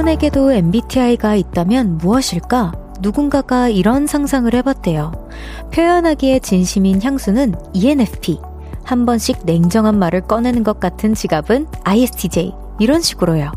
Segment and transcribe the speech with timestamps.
[0.00, 2.72] 물건에게도 MBTI가 있다면 무엇일까?
[3.02, 5.12] 누군가가 이런 상상을 해봤대요.
[5.74, 8.40] 표현하기에 진심인 향수는 ENFP.
[8.82, 12.52] 한 번씩 냉정한 말을 꺼내는 것 같은 지갑은 ISTJ.
[12.78, 13.52] 이런 식으로요.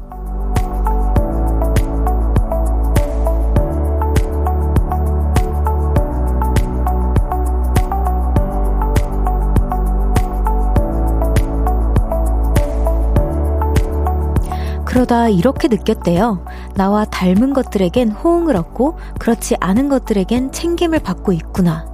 [14.94, 16.46] 그러다 이렇게 느꼈대요.
[16.76, 21.88] 나와 닮은 것들에겐 호응을 얻고 그렇지 않은 것들에겐 챙김을 받고 있구나.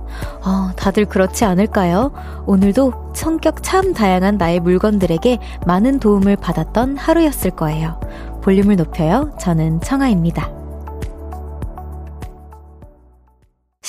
[0.44, 2.12] 어, 다들 그렇지 않을까요?
[2.46, 8.02] 오늘도 성격 참 다양한 나의 물건들에게 많은 도움을 받았던 하루였을 거예요.
[8.44, 9.32] 볼륨을 높여요.
[9.40, 10.59] 저는 청아입니다.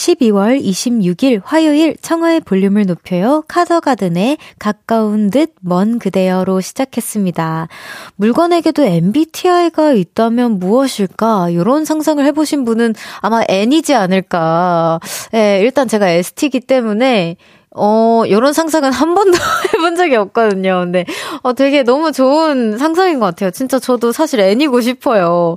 [0.01, 3.45] 12월 26일 화요일 청하의 볼륨을 높여요.
[3.48, 7.69] 카더가든의 가까운 듯 먼 그대여로 시작했습니다.
[8.17, 11.51] 물건에게도 MBTI가 있다면 무엇일까?
[11.51, 15.01] 이런 상상을 해보신 분은 아마 N이지 않을까.
[15.34, 17.37] 예, 일단 제가 ST이기 때문에
[17.77, 19.39] 어, 요런 상상은 한 번도
[19.75, 20.81] 해본 적이 없거든요.
[20.81, 21.05] 근데,
[21.43, 23.53] 어, 되게 너무 좋은 상상인 것 같아요.
[23.53, 25.57] 진짜 저도 사실 애니고 싶어요.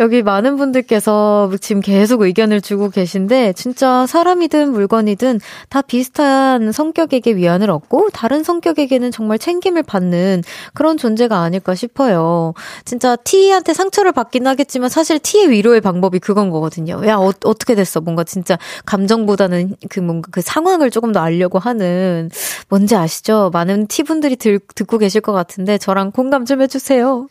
[0.00, 5.38] 여기 많은 분들께서 지금 계속 의견을 주고 계신데, 진짜 사람이든 물건이든
[5.68, 10.42] 다 비슷한 성격에게 위안을 얻고, 다른 성격에게는 정말 챙김을 받는
[10.74, 12.54] 그런 존재가 아닐까 싶어요.
[12.84, 17.06] 진짜 T한테 상처를 받긴 하겠지만, 사실 T의 위로의 방법이 그건 거거든요.
[17.06, 18.00] 야, 어, 어떻게 됐어?
[18.00, 22.30] 뭔가 진짜 감정보다는 그 뭔가 그 상황을 조금 더 알려 알려고 하는
[22.68, 23.50] 뭔지 아시죠?
[23.52, 27.28] 많은 티분들이 들, 듣고 계실 것 같은데 저랑 공감 좀 해주세요.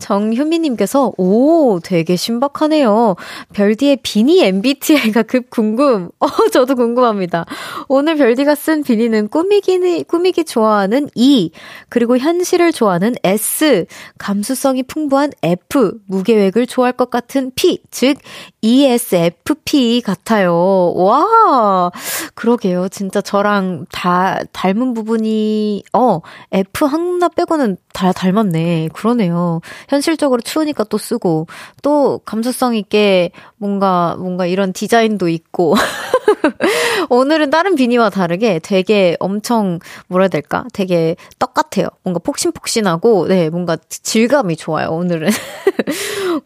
[0.00, 3.14] 정효미님께서 오 되게 신박하네요.
[3.52, 6.10] 별디의 비니 MBTI가 급 궁금.
[6.20, 7.46] 어 저도 궁금합니다.
[7.88, 11.50] 오늘 별디가 쓴 비니는 꾸미기 꾸미기 좋아하는 E
[11.88, 13.86] 그리고 현실을 좋아하는 S
[14.18, 18.18] 감수성이 풍부한 F 무계획을 좋아할 것 같은 P 즉
[18.60, 20.92] ESFP 같아요.
[20.96, 21.92] 와
[22.34, 22.88] 그러게요.
[22.88, 26.20] 진짜 저 저랑 다 닮은 부분이, 어,
[26.52, 28.88] F 하나 빼고는 다 닮았네.
[28.94, 29.60] 그러네요.
[29.88, 31.46] 현실적으로 추우니까 또 쓰고,
[31.82, 35.74] 또 감수성 있게 뭔가, 뭔가 이런 디자인도 있고.
[37.08, 40.64] 오늘은 다른 비니와 다르게 되게 엄청, 뭐라 해야 될까?
[40.72, 41.88] 되게 똑같아요.
[42.02, 45.30] 뭔가 폭신폭신하고, 네, 뭔가 질감이 좋아요, 오늘은.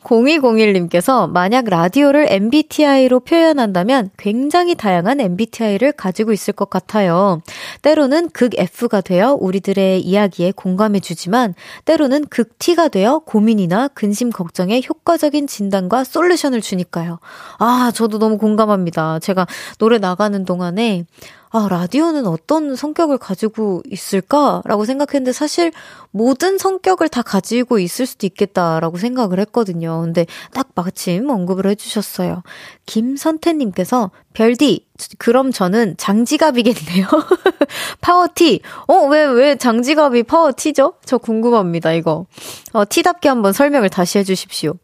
[0.05, 7.41] 0201님께서 만약 라디오를 MBTI로 표현한다면 굉장히 다양한 MBTI를 가지고 있을 것 같아요.
[7.83, 14.83] 때로는 극 F가 되어 우리들의 이야기에 공감해 주지만 때로는 극 T가 되어 고민이나 근심 걱정에
[14.89, 17.21] 효과적인 진단과 솔루션을 주니까요.
[17.61, 19.21] 아, 저도 너무 공감합니다.
[19.21, 19.47] 제가
[19.79, 21.05] 노래 나가는 동안에
[21.53, 25.73] 아, 라디오는 어떤 성격을 가지고 있을까라고 생각했는데 사실
[26.13, 30.01] 모든 성격을 다 가지고 있을 수도 있겠다라고 생각을 했거든요.
[30.03, 32.45] 근데 딱 마침 언급을 해주셨어요.
[32.87, 34.87] 김선태님께서 별디,
[35.19, 37.09] 그럼 저는 장지갑이겠네요.
[38.01, 38.61] 파워티.
[38.87, 40.95] 어, 왜, 왜 장지갑이 파워티죠?
[41.05, 42.27] 저 궁금합니다, 이거.
[42.73, 44.75] 어, 티답게 한번 설명을 다시 해주십시오.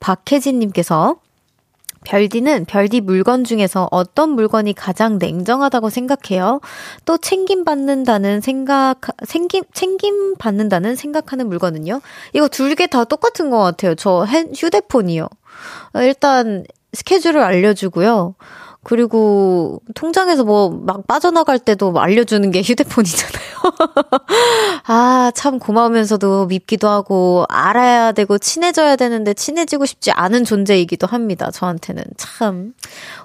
[0.00, 1.20] 박혜진님께서
[2.06, 6.60] 별디는 별디 물건 중에서 어떤 물건이 가장 냉정하다고 생각해요?
[7.04, 12.00] 또 챙김 받는다는 생각, 챙김, 챙김 받는다는 생각하는 물건은요?
[12.32, 13.94] 이거 둘 개 다 똑같은 것 같아요.
[13.96, 14.24] 저
[14.54, 15.26] 휴대폰이요.
[15.96, 18.34] 일단 스케줄을 알려주고요.
[18.86, 23.46] 그리고 통장에서 뭐 막 빠져나갈 때도 알려주는 게 휴대폰이잖아요.
[24.86, 31.50] 아, 참 고마우면서도 밉기도 하고 알아야 되고 친해져야 되는데 친해지고 싶지 않은 존재이기도 합니다.
[31.50, 32.72] 저한테는 참.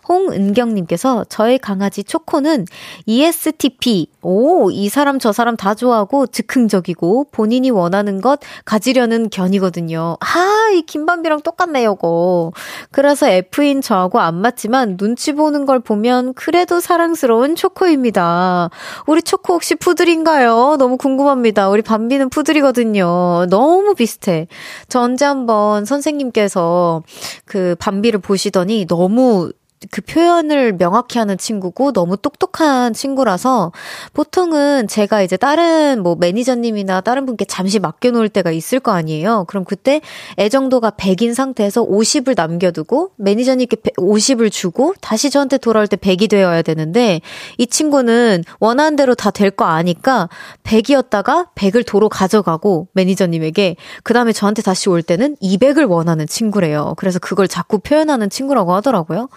[0.08, 2.66] 홍은경님께서 저의 강아지 초코는
[3.06, 4.08] ESTP.
[4.22, 10.18] 오, 이 사람 저 사람 다 좋아하고 즉흥적이고 본인이 원하는 것 가지려는 견이거든요.
[10.20, 12.52] 아, 이 김밤비랑 똑같네, 요 거.
[12.92, 18.70] 그래서 F인 저하고 안 맞지만 눈치 보는 보는 걸 보면 그래도 사랑스러운 초코입니다.
[19.06, 20.78] 우리 초코 혹시 푸들인가요?
[20.80, 21.70] 너무 궁금합니다.
[21.70, 23.48] 우리 밤비는 푸들이거든요.
[23.50, 24.48] 너무 비슷해.
[24.88, 27.04] 저 언제 한번 선생님께서
[27.46, 29.52] 그 밤비를 보시더니 너무
[29.90, 33.72] 그 표현을 명확히 하는 친구고 너무 똑똑한 친구라서
[34.14, 39.46] 보통은 제가 이제 다른 뭐 매니저님이나 다른 분께 잠시 맡겨놓을 때가 있을 거 아니에요.
[39.48, 40.02] 그럼 그때
[40.38, 47.22] 애정도가 100인 상태에서 50을 남겨두고 매니저님께 50을 주고 다시 저한테 돌아올 때 100이 되어야 되는데
[47.58, 50.30] 이 친구는 원하는 대로 다 될 거 아니까
[50.64, 56.94] 100이었다가 100을 도로 가져가고 매니저님에게 그 다음에 저한테 다시 올 때는 200을 원하는 친구래요.
[56.98, 59.28] 그래서 그걸 자꾸 표현하는 친구라고 하더라고요.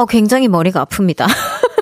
[0.00, 1.26] 어, 굉장히 머리가 아픕니다.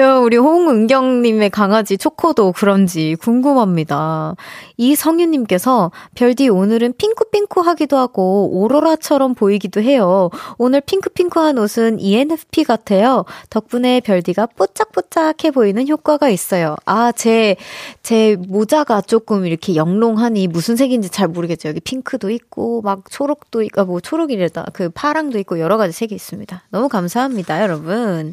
[0.00, 4.34] 야, 우리 홍은경님의 강아지 초코도 그런지 궁금합니다.
[4.76, 10.30] 이성윤님께서 별디 오늘은 핑크핑크 하기도 하고 오로라처럼 보이기도 해요.
[10.58, 13.24] 오늘 핑크핑크한 옷은 ENFP 같아요.
[13.50, 16.76] 덕분에 별디가 뽀짝뽀짝해 보이는 효과가 있어요.
[16.86, 17.56] 아, 제,
[18.02, 21.68] 제 모자가 조금 이렇게 영롱하니 무슨 색인지 잘 모르겠죠.
[21.68, 24.66] 여기 핑크도 있고, 막 초록도 있고, 아, 뭐 초록이래다.
[24.72, 26.62] 그 파랑도 있고 여러 가지 색이 있습니다.
[26.70, 28.32] 너무 감사합니다, 여러분.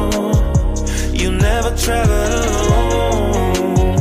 [1.75, 3.97] Travel alone.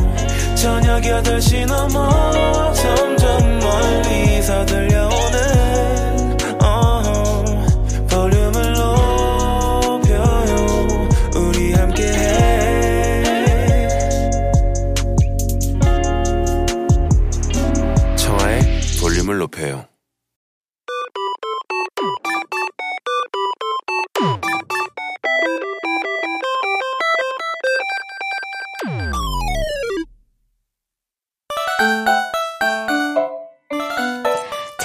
[0.54, 5.09] 저녁 8시 넘어 점점 멀리서 들려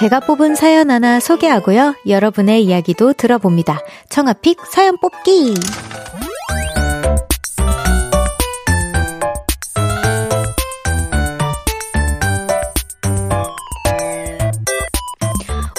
[0.05, 1.95] 제가 뽑은 사연 하나 소개하고요.
[2.07, 3.81] 여러분의 이야기도 들어봅니다.
[4.07, 5.55] 청아픽 사연 뽑기!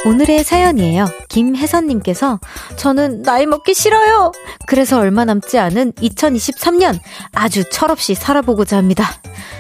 [0.07, 1.07] 오늘의 사연이에요.
[1.29, 2.41] 김혜선님께서
[2.75, 4.33] 저는 나이 먹기 싫어요.
[4.67, 6.99] 그래서 얼마 남지 않은 2023년
[7.33, 9.05] 아주 철없이 살아보고자 합니다.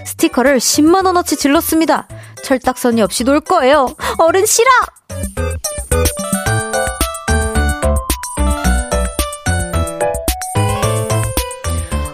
[0.05, 2.09] 스티커를 10만원어치 질렀습니다.
[2.45, 3.95] 철딱선이 없이 놀 거예요.
[4.19, 4.69] 어른 싫어!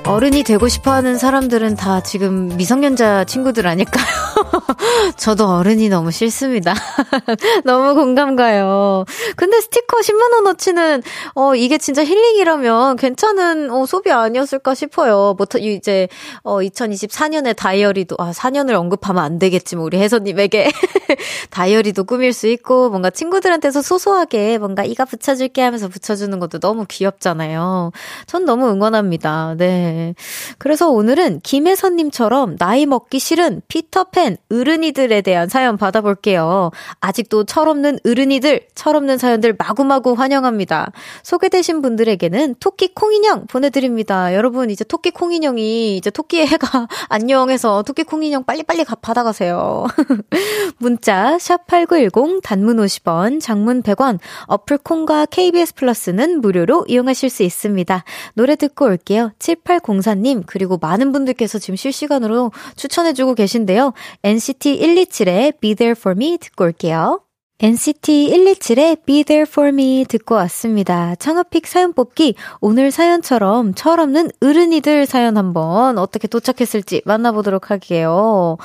[0.06, 4.31] 어른이 되고 싶어 하는 사람들은 다 지금 미성년자 친구들 아닐까요?
[5.16, 6.74] 저도 어른이 너무 싫습니다.
[7.64, 9.04] 너무 공감 가요.
[9.36, 11.02] 근데 스티커 10만원어치는,
[11.34, 15.34] 어, 이게 진짜 힐링이라면 괜찮은, 어, 소비 아니었을까 싶어요.
[15.36, 16.08] 뭐, 이제,
[16.42, 20.70] 어, 2024년에 다이어리도, 아, 4년을 언급하면 안 되겠지만, 우리 혜선님에게.
[21.50, 27.92] 다이어리도 꾸밀 수 있고, 뭔가 친구들한테서 소소하게 뭔가 이가 붙여줄게 하면서 붙여주는 것도 너무 귀엽잖아요.
[28.26, 29.54] 전 너무 응원합니다.
[29.58, 30.14] 네.
[30.58, 36.70] 그래서 오늘은 김혜선님처럼 나이 먹기 싫은 피터팬 어른이들에 대한 사연 받아볼게요.
[37.00, 40.92] 아직도 철없는 어른이들, 철없는 사연들 마구마구 환영합니다.
[41.22, 44.34] 소개되신 분들에게는 토끼 콩인형 보내드립니다.
[44.34, 49.86] 여러분, 이제 토끼 콩인형이 이제 토끼의 해가 안녕해서 토끼 콩인형 빨리빨리 받아가세요.
[50.78, 58.04] 문자, 샵8910, 단문 50원, 장문 100원, 어플 콩과 KBS 플러스는 무료로 이용하실 수 있습니다.
[58.34, 59.32] 노래 듣고 올게요.
[59.38, 63.92] 78 공사님, 그리고 많은 분들께서 지금 실시간으로 추천해주고 계신데요.
[64.24, 67.24] NCT 127의 Be There For Me 듣고 올게요.
[67.64, 71.14] NCT 127의 Be There For Me 듣고 왔습니다.
[71.14, 78.56] 창업픽 사연 뽑기 오늘 사연처럼 철없는 어른이들 사연 한번 어떻게 도착했을지 만나보도록 할게요.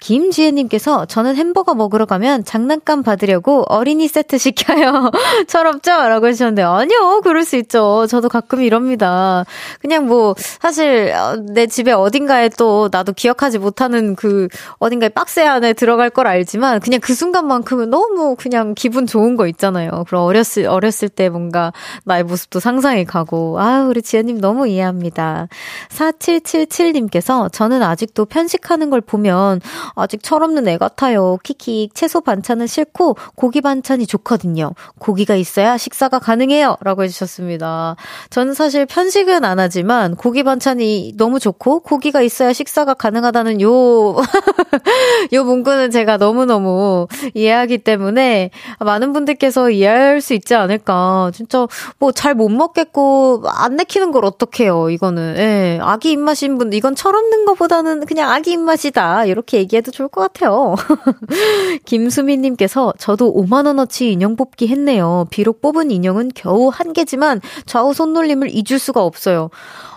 [0.00, 5.10] 김지혜님께서 저는 햄버거 먹으러 가면 장난감 받으려고 어린이 세트 시켜요.
[5.48, 5.90] 철없죠?
[5.90, 8.06] 라고 해주셨는데 아니요 그럴 수 있죠.
[8.06, 9.46] 저도 가끔 이럽니다.
[9.80, 15.72] 그냥 뭐 사실 어, 내 집에 어딘가에 또 나도 기억하지 못하는 그 어딘가에 박스 안에
[15.72, 20.02] 들어갈 걸 알지만 그냥 그 순간만큼은 너무 그냥 기분 좋은 거 있잖아요.
[20.08, 21.72] 그럼 어렸을 어렸을 때 뭔가
[22.04, 25.46] 나의 모습도 상상이 가고 아 우리 지혜님 너무 이해합니다.
[25.90, 29.60] 4777님께서 저는 아직도 편식하는 걸 보면
[29.94, 31.38] 아직 철없는 애 같아요.
[31.44, 34.72] 키키 채소 반찬은 싫고 고기 반찬이 좋거든요.
[34.98, 36.78] 고기가 있어야 식사가 가능해요.
[36.80, 37.94] 라고 해주셨습니다.
[38.30, 44.16] 저는 사실 편식은 안 하지만 고기 반찬이 너무 좋고 고기가 있어야 식사가 가능하다는 요,
[45.32, 48.31] 요 문구는 제가 너무너무 이해하기 때문에
[48.80, 51.30] 많은 분들께서 이해할 수 있지 않을까.
[51.34, 51.66] 진짜
[51.98, 54.90] 뭐 잘 못 먹겠고 안 내키는 걸 어떡해요.
[54.90, 55.34] 이거는.
[55.38, 55.78] 예.
[55.82, 59.26] 아기 입맛인 분, 이건 철없는 것보다는 그냥 아기 입맛이다.
[59.26, 60.74] 이렇게 얘기해도 좋을 것 같아요.
[61.84, 65.26] 김수민 님께서 저도 5만 원어치 인형 뽑기 했네요.
[65.30, 69.50] 비록 뽑은 인형은 겨우 한 개지만 좌우 손놀림을 잊을 수가 없어요.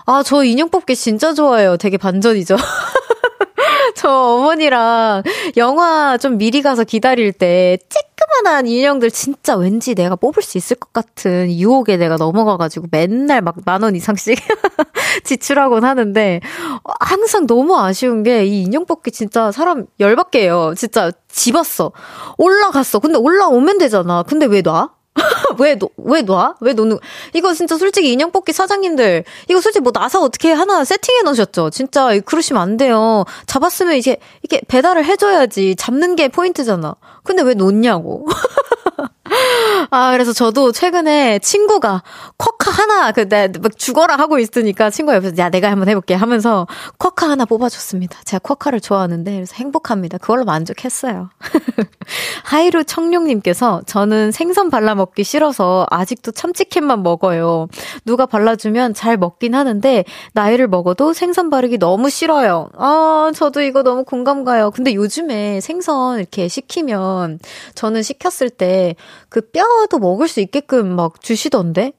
[0.06, 1.76] 아, 저 인형 뽑기 진짜 좋아해요.
[1.76, 2.56] 되게 반전이죠.
[3.96, 5.22] 저 어머니랑
[5.56, 7.78] 영화 좀 미리 가서 기다릴 때
[8.26, 13.56] 조그만한 인형들 진짜 왠지 내가 뽑을 수 있을 것 같은 유혹에 내가 넘어가가지고 맨날 막
[13.64, 14.38] 만 원 이상씩
[15.24, 16.40] 지출하곤 하는데
[17.00, 20.74] 항상 너무 아쉬운 게 이 인형 뽑기 진짜 사람 열받게 해요.
[20.76, 21.92] 진짜 집었어.
[22.38, 22.98] 올라갔어.
[22.98, 24.22] 근데 올라오면 되잖아.
[24.24, 24.90] 근데 왜 놔?
[25.58, 26.54] 왜, 너, 왜 놔?
[26.60, 26.98] 왜 노는,
[27.32, 31.70] 이거 진짜 솔직히 인형 뽑기 사장님들, 이거 솔직히 뭐 나사 어떻게 하나 세팅해 놓으셨죠?
[31.70, 33.24] 진짜 그러시면 안 돼요.
[33.46, 35.76] 잡았으면 이제, 이게 배달을 해줘야지.
[35.76, 36.94] 잡는 게 포인트잖아.
[37.24, 38.26] 근데 왜 놓냐고.
[39.90, 42.02] 아, 그래서 저도 최근에 친구가
[42.38, 46.66] 쿼카 하나, 그, 내, 막 죽어라 하고 있으니까 친구가 옆에서, 야, 내가 한번 해볼게 하면서
[46.98, 48.20] 쿼카 하나 뽑아줬습니다.
[48.24, 50.18] 제가 쿼카를 좋아하는데, 그래서 행복합니다.
[50.18, 51.30] 그걸로 만족했어요.
[52.44, 57.68] 하이루 청룡님께서, 저는 생선 발라먹기 싫어서 아직도 참치캔만 먹어요.
[58.04, 62.70] 누가 발라주면 잘 먹긴 하는데, 나이를 먹어도 생선 바르기 너무 싫어요.
[62.76, 64.70] 아, 저도 이거 너무 공감 가요.
[64.70, 67.38] 근데 요즘에 생선 이렇게 시키면,
[67.74, 68.96] 저는 시켰을 때,
[69.28, 71.92] 그 뼈도 먹을 수 있게끔 막 주시던데?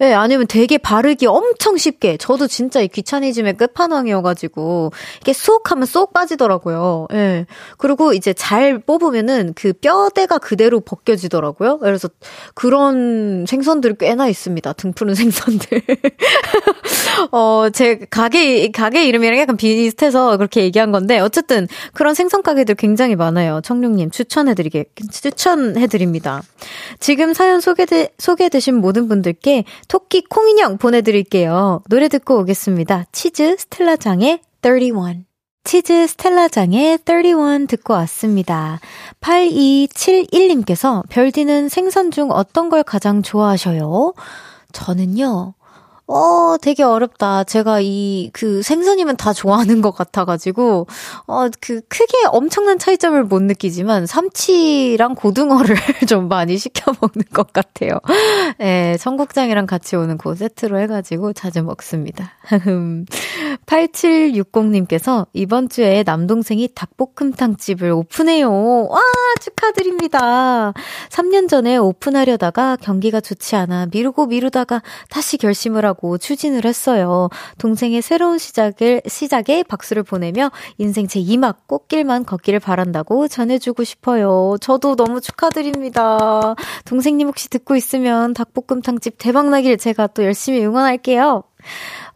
[0.00, 2.18] 예, 네, 아니면 되게 바르기 엄청 쉽게.
[2.18, 7.08] 저도 진짜 이 귀차니즘의 끝판왕이어가지고, 이게 쏙 하면 쏙 빠지더라고요.
[7.12, 7.16] 예.
[7.16, 7.46] 네.
[7.78, 11.78] 그리고 이제 잘 뽑으면은 그 뼈대가 그대로 벗겨지더라고요.
[11.78, 12.08] 그래서
[12.54, 14.72] 그런 생선들이 꽤나 있습니다.
[14.74, 15.82] 등 푸른 생선들.
[17.32, 23.16] 어, 제 가게, 가게 이름이랑 약간 비슷해서 그렇게 얘기한 건데, 어쨌든 그런 생선 가게들 굉장히
[23.16, 23.60] 많아요.
[23.64, 26.42] 청룡님 추천해드리게, 추천해드립니다.
[27.00, 31.82] 지금 사연 소개되, 소개되신 모든 분들께 토끼 콩인형 보내드릴게요.
[31.88, 33.06] 노래 듣고 오겠습니다.
[33.10, 35.24] 치즈 스텔라장의 31.
[35.64, 38.80] 치즈 스텔라장의 31 듣고 왔습니다.
[39.20, 44.14] 8271님께서 별디는 생선 중 어떤 걸 가장 좋아하셔요?
[44.72, 45.54] 저는요,
[46.10, 47.44] 어, 되게 어렵다.
[47.44, 50.86] 제가 이, 그, 생선이면 다 좋아하는 것 같아가지고,
[51.26, 55.76] 어, 그, 크게 엄청난 차이점을 못 느끼지만, 삼치랑 고등어를
[56.08, 57.98] 좀 많이 시켜 먹는 것 같아요.
[58.58, 62.32] 네, 청국장이랑 같이 오는 그 세트로 해가지고 자주 먹습니다.
[63.66, 68.86] 8760님께서 이번 주에 남동생이 닭볶음탕집을 오픈해요.
[68.88, 69.00] 와,
[69.42, 70.72] 축하드립니다.
[71.10, 77.28] 3년 전에 오픈하려다가 경기가 좋지 않아 미루고 미루다가 다시 결심을 하고 하고 추진을 했어요.
[77.58, 84.56] 동생의 새로운 시작을, 시작에 박수를 보내며 인생 제 2막 꽃길만 걷기를 바란다고 전해주고 싶어요.
[84.60, 86.54] 저도 너무 축하드립니다.
[86.84, 91.42] 동생님 혹시 듣고 있으면 닭볶음탕집 대박나길 제가 또 열심히 응원할게요.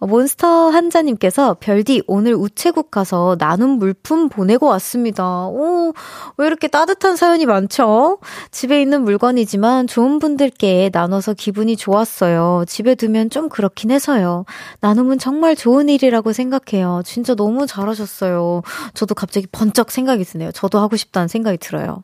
[0.03, 5.47] 어, 몬스터 한자님께서 별디 오늘 우체국 가서 나눔 물품 보내고 왔습니다.
[5.47, 5.93] 오,
[6.39, 8.19] 왜 이렇게 따뜻한 사연이 많죠?
[8.51, 12.65] 집에 있는 물건이지만 좋은 분들께 나눠서 기분이 좋았어요.
[12.67, 14.45] 집에 두면 좀 그렇긴 해서요.
[14.81, 17.03] 나눔은 정말 좋은 일이라고 생각해요.
[17.05, 18.63] 진짜 너무 잘하셨어요.
[18.95, 20.51] 저도 갑자기 번쩍 생각이 드네요.
[20.51, 22.03] 저도 하고 싶다는 생각이 들어요.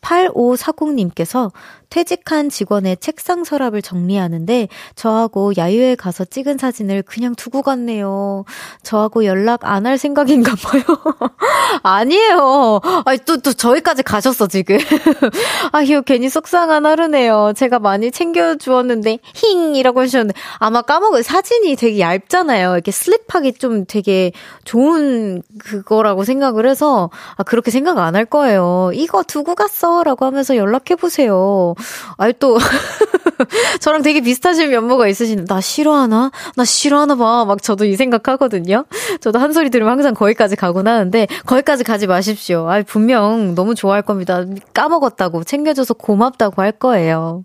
[0.00, 1.52] 8540님께서
[1.90, 8.44] 퇴직한 직원의 책상 서랍을 정리하는데 저하고 야유회 가서 찍은 사진을 그냥 두고 갔네요.
[8.82, 10.82] 저하고 연락 안 할 생각인가 봐요.
[11.82, 12.80] 아니에요.
[13.04, 14.76] 아니, 또, 또 저희까지 가셨어, 지금.
[15.72, 17.52] 아휴, 괜히 속상한 하루네요.
[17.56, 19.76] 제가 많이 챙겨주었는데, 힝!
[19.76, 22.74] 이라고 하셨는데, 아마 까먹은 사진이 되게 얇잖아요.
[22.74, 24.32] 이렇게 슬립하기 좀 되게
[24.64, 28.90] 좋은 그거라고 생각을 해서, 아, 그렇게 생각 안 할 거예요.
[28.94, 30.02] 이거 두고 갔어.
[30.02, 31.74] 라고 하면서 연락해보세요.
[32.16, 32.58] 아이, 또,
[33.80, 36.30] 저랑 되게 비슷하신 면모가 있으신, 나 싫어하나?
[36.56, 37.44] 나 싫어하나 봐.
[37.44, 38.84] 막 저도 이 생각하거든요.
[39.20, 42.68] 저도 한 소리 들으면 항상 거기까지 가곤 하는데, 거기까지 가지 마십시오.
[42.68, 44.44] 아 분명 너무 좋아할 겁니다.
[44.74, 47.44] 까먹었다고, 챙겨줘서 고맙다고 할 거예요.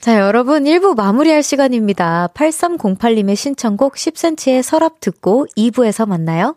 [0.00, 2.28] 자, 여러분 1부 마무리할 시간입니다.
[2.34, 6.56] 8308님의 신청곡 10cm의 서랍 듣고 2부에서 만나요.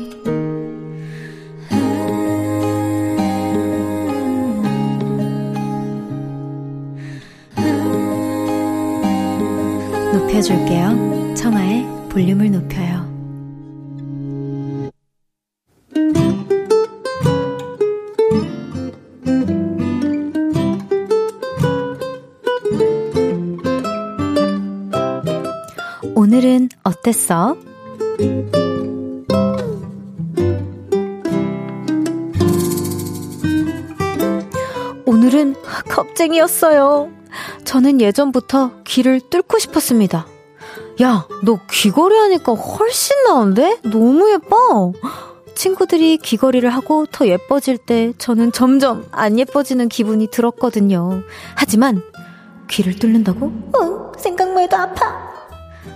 [10.11, 11.33] 높여줄게요.
[11.35, 13.09] 청하의 볼륨을 높여요.
[26.13, 27.55] 오늘은 어땠어?
[35.05, 35.55] 오늘은
[35.89, 37.20] 겁쟁이였어요.
[37.71, 40.27] 저는 예전부터 귀를 뚫고 싶었습니다.
[41.01, 43.77] 야, 너 귀걸이 하니까 훨씬 나은데?
[43.83, 44.91] 너무 예뻐!
[45.55, 51.21] 친구들이 귀걸이를 하고 더 예뻐질 때 저는 점점 안 예뻐지는 기분이 들었거든요.
[51.55, 52.03] 하지만
[52.69, 53.53] 귀를 뚫는다고?
[53.79, 55.31] 응, 생각만 해도 아파.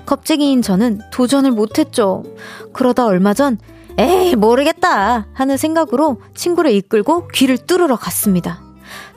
[0.06, 2.24] 겁쟁이인 저는 도전을 못했죠.
[2.72, 3.58] 그러다 얼마 전,
[3.98, 8.62] 에이, 모르겠다 하는 생각으로 친구를 이끌고 귀를 뚫으러 갔습니다.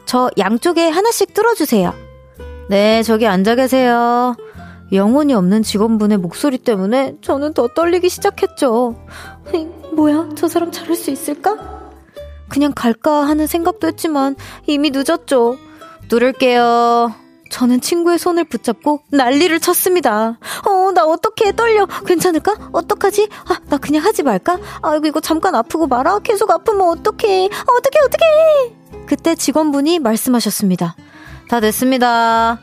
[0.06, 2.07] 저 양쪽에 하나씩 뚫어주세요.
[2.68, 4.36] 네, 저기 앉아 계세요.
[4.92, 8.96] 영혼이 없는 직원분의 목소리 때문에 저는 더 떨리기 시작했죠.
[9.92, 11.56] 뭐야, 저 사람 잘할 수 있을까?
[12.48, 15.58] 그냥 갈까 하는 생각도 했지만 이미 늦었죠.
[16.08, 17.12] 뚫을게요.
[17.50, 20.38] 저는 친구의 손을 붙잡고 난리를 쳤습니다.
[20.66, 21.86] 어, 나 어떻게 떨려.
[22.06, 22.70] 괜찮을까?
[22.72, 23.28] 어떡하지?
[23.46, 24.58] 아, 나 그냥 하지 말까?
[24.82, 26.18] 아이고, 이거 잠깐 아프고 말아.
[26.18, 27.46] 계속 아프면 어떡해.
[27.46, 29.06] 어떡해, 어떡해.
[29.06, 30.94] 그때 직원분이 말씀하셨습니다.
[31.48, 32.58] 다 됐습니다.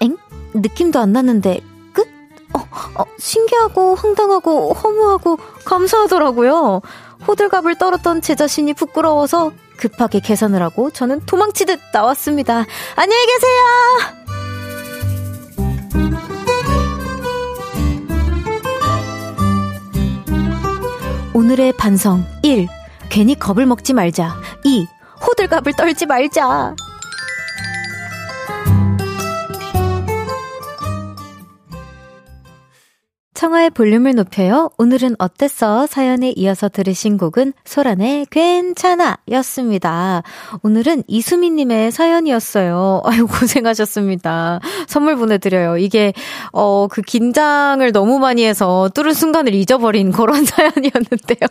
[0.00, 0.16] 엥?
[0.54, 1.60] 느낌도 안 났는데,
[1.92, 2.06] 끝?
[2.52, 2.58] 어,
[2.96, 6.80] 어, 신기하고, 황당하고, 허무하고, 감사하더라고요.
[7.26, 12.64] 호들갑을 떨었던 제 자신이 부끄러워서 급하게 계산을 하고 저는 도망치듯 나왔습니다.
[12.96, 14.14] 안녕히 계세요!
[21.34, 22.68] 오늘의 반성 1.
[23.08, 24.36] 괜히 겁을 먹지 말자.
[24.64, 24.86] 2.
[25.26, 26.76] 호들갑을 떨지 말자.
[33.34, 34.70] 청하의 볼륨을 높여요.
[34.78, 35.86] 오늘은 어땠어?
[35.86, 40.22] 사연에 이어서 들으신 곡은 소란의 괜찮아 였습니다.
[40.62, 43.02] 오늘은 이수미님의 사연이었어요.
[43.06, 44.60] 아유, 고생하셨습니다.
[44.86, 45.78] 선물 보내드려요.
[45.78, 46.12] 이게,
[46.52, 51.48] 어, 그 긴장을 너무 많이 해서 뚫은 순간을 잊어버린 그런 사연이었는데요.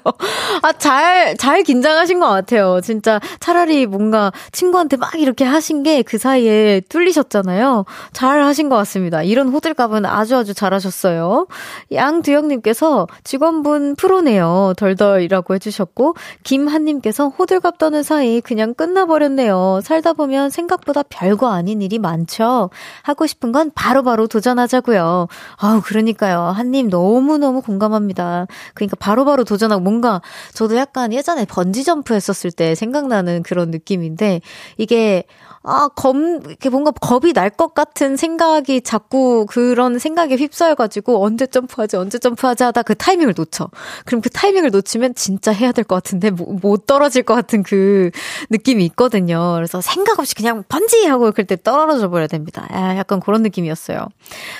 [0.61, 2.79] 아, 잘, 잘 긴장하신 것 같아요.
[2.81, 7.85] 진짜 차라리 뭔가 친구한테 막 이렇게 하신 게 그 사이에 뚫리셨잖아요.
[8.13, 9.23] 잘 하신 것 같습니다.
[9.23, 11.47] 이런 호들갑은 아주 아주 잘하셨어요.
[11.91, 14.73] 양두영님께서 직원분 프로네요.
[14.77, 19.81] 덜덜이라고 해주셨고, 김한님께서 호들갑 떠는 사이 그냥 끝나버렸네요.
[19.83, 22.69] 살다 보면 생각보다 별거 아닌 일이 많죠.
[23.01, 25.27] 하고 싶은 건 바로바로 도전하자고요.
[25.57, 26.41] 아우, 그러니까요.
[26.41, 28.47] 한님 너무너무 공감합니다.
[28.73, 30.21] 그러니까 바로바로 도전하고 뭔가
[30.53, 34.41] 저도 약간 예전에 번지점프 했었을 때 생각나는 그런 느낌인데,
[34.77, 35.23] 이게
[35.65, 41.97] 아, 겁, 이렇게 뭔가 겁이 날 것 같은 생각이 자꾸 그런 생각에 휩싸여가지고 언제 점프하지,
[41.97, 43.69] 언제 점프하지 하다 그 타이밍을 놓쳐.
[44.05, 48.09] 그럼 그 타이밍을 놓치면 진짜 해야 될 것 같은데 못, 못 떨어질 것 같은 그
[48.49, 49.53] 느낌이 있거든요.
[49.55, 51.05] 그래서 생각 없이 그냥 번지!
[51.05, 52.65] 하고 그때 떨어져 버려야 됩니다.
[52.71, 54.07] 아, 약간 그런 느낌이었어요.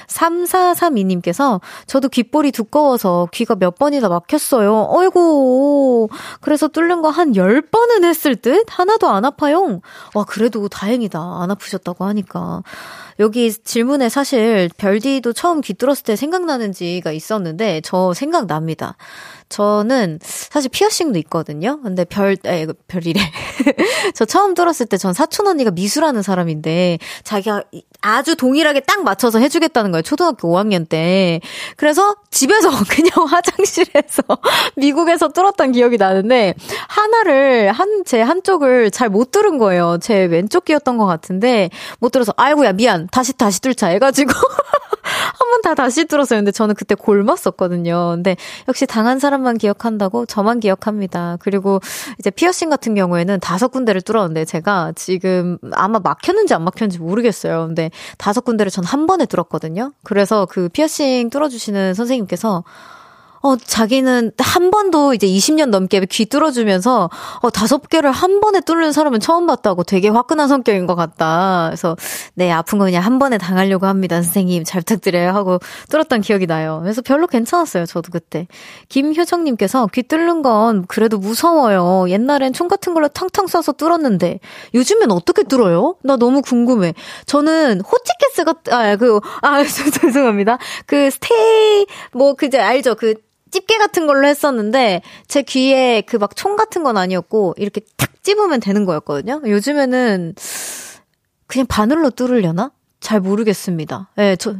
[0.07, 4.87] 3432님께서 저도 귓볼이 두꺼워서 귀가 몇 번이나 막혔어요.
[4.89, 6.09] 어이구.
[6.41, 8.65] 그래서 뚫는 거 한 10번은 했을 듯?
[8.69, 9.81] 하나도 안 아파요.
[10.15, 11.19] 와, 그래도 다행 다행이다.
[11.19, 12.63] 안 아프셨다고 하니까.
[13.19, 18.95] 여기 질문에 사실 별디도 처음 귀 뚫었을 때 생각나는지가 있었는데 저 생각납니다.
[19.53, 21.79] 저는 사실 피어싱도 있거든요.
[21.83, 23.21] 근데 별, 에, 별이래.
[24.15, 27.63] 저 처음 들었을 때 전 사촌 언니가 미술하는 사람인데 자기가
[28.01, 30.01] 아주 동일하게 딱 맞춰서 해주겠다는 거예요.
[30.01, 31.39] 초등학교 5학년 때.
[31.77, 34.23] 그래서 집에서 그냥 화장실에서
[34.77, 36.53] 미국에서 뚫었던 기억이 나는데
[36.87, 39.97] 하나를 한, 제 한쪽을 잘 못 뚫은 거예요.
[40.01, 43.07] 제 왼쪽 귀였던 것 같은데 못 뚫어서 아이고야 미안.
[43.11, 44.31] 다시 다시 뚫자 해가지고
[45.39, 46.39] 한 번 다 다시 뚫었어요.
[46.39, 48.11] 근데 저는 그때 골랐었거든요.
[48.15, 48.35] 근데
[48.67, 51.37] 역시 당한 사람만 기억한다고 저만 기억합니다.
[51.39, 51.79] 그리고
[52.19, 57.67] 이제 피어싱 같은 경우에는 다섯 군데를 뚫었는데 제가 지금 아마 막혔는지 안 막혔는지 모르겠어요.
[57.67, 59.93] 근데 다섯 군데를 전 한 번에 뚫었거든요.
[60.03, 62.63] 그래서 그 피어싱 뚫어주시는 선생님께서
[63.45, 67.09] 어, 자기는 한 번도 이제 20년 넘게 귀 뚫어주면서,
[67.41, 71.65] 어, 다섯 개를 한 번에 뚫는 사람은 처음 봤다고 되게 화끈한 성격인 것 같다.
[71.67, 71.97] 그래서,
[72.35, 74.21] 네, 아픈 거 그냥 한 번에 당하려고 합니다.
[74.21, 75.31] 선생님, 잘 부탁드려요.
[75.31, 76.79] 하고 뚫었던 기억이 나요.
[76.83, 77.85] 그래서 별로 괜찮았어요.
[77.85, 78.47] 저도 그때.
[78.87, 82.05] 김효정님께서 귀 뚫는 건 그래도 무서워요.
[82.09, 84.39] 옛날엔 총 같은 걸로 탕탕 쏴서 뚫었는데,
[84.73, 85.97] 요즘엔 어떻게 뚫어요?
[86.01, 86.93] 나 너무 궁금해.
[87.25, 89.61] 저는 호치케스 같, 아, 그, 아,
[90.01, 90.59] 죄송합니다.
[90.85, 92.95] 그 스테이, 뭐, 그제 알죠?
[92.95, 93.15] 그,
[93.53, 98.59] 집게 같은 걸로 했었는데 제 귀에 그 막 총 같은 건 아니었고 이렇게 탁 집으면
[98.59, 99.41] 되는 거였거든요.
[99.45, 100.35] 요즘에는
[101.47, 102.71] 그냥 바늘로 뚫으려나?
[102.99, 104.09] 잘 모르겠습니다.
[104.17, 104.55] 예, 네, 저,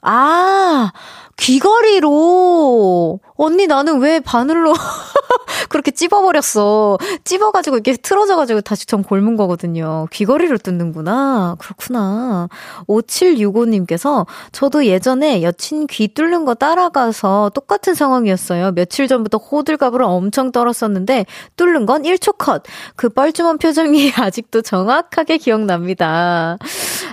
[0.00, 0.92] 아,
[1.36, 3.20] 귀걸이로.
[3.36, 4.74] 언니 나는 왜 바늘로
[5.68, 6.98] 그렇게 찝어버렸어.
[7.24, 10.06] 찝어가지고 이렇게 틀어져가지고 다시 전 골문 거거든요.
[10.12, 11.56] 귀걸이로 뜯는구나.
[11.58, 12.48] 그렇구나.
[12.88, 18.72] 5765님께서 저도 예전에 여친 귀 뚫는 거 따라가서 똑같은 상황이었어요.
[18.72, 22.64] 며칠 전부터 호들갑으로 엄청 떨었었는데 뚫는 건 1초 컷.
[22.96, 26.58] 그 뻘쭘한 표정이 아직도 정확하게 기억납니다.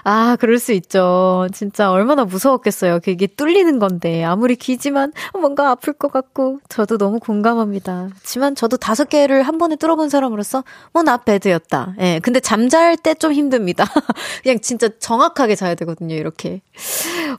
[0.08, 1.48] 아, 그럴 수 있죠.
[1.52, 3.00] 진짜 얼마나 무서웠겠어요.
[3.04, 4.24] 그게 뚫리는 건데.
[4.24, 6.60] 아무리 귀지만 뭔가 아플 것 같고.
[6.70, 8.10] 저도 너무 공감합니다.
[8.16, 10.64] 하지만 저도 다섯 개를 한 번에 뚫어본 사람으로서
[10.94, 11.96] 뭐 나 배드였다.
[12.02, 12.20] 예.
[12.22, 13.86] 근데 잠잘 때 좀 힘듭니다.
[14.44, 16.14] 그냥 진짜 정확하게 자야 되거든요.
[16.16, 16.62] 이렇게.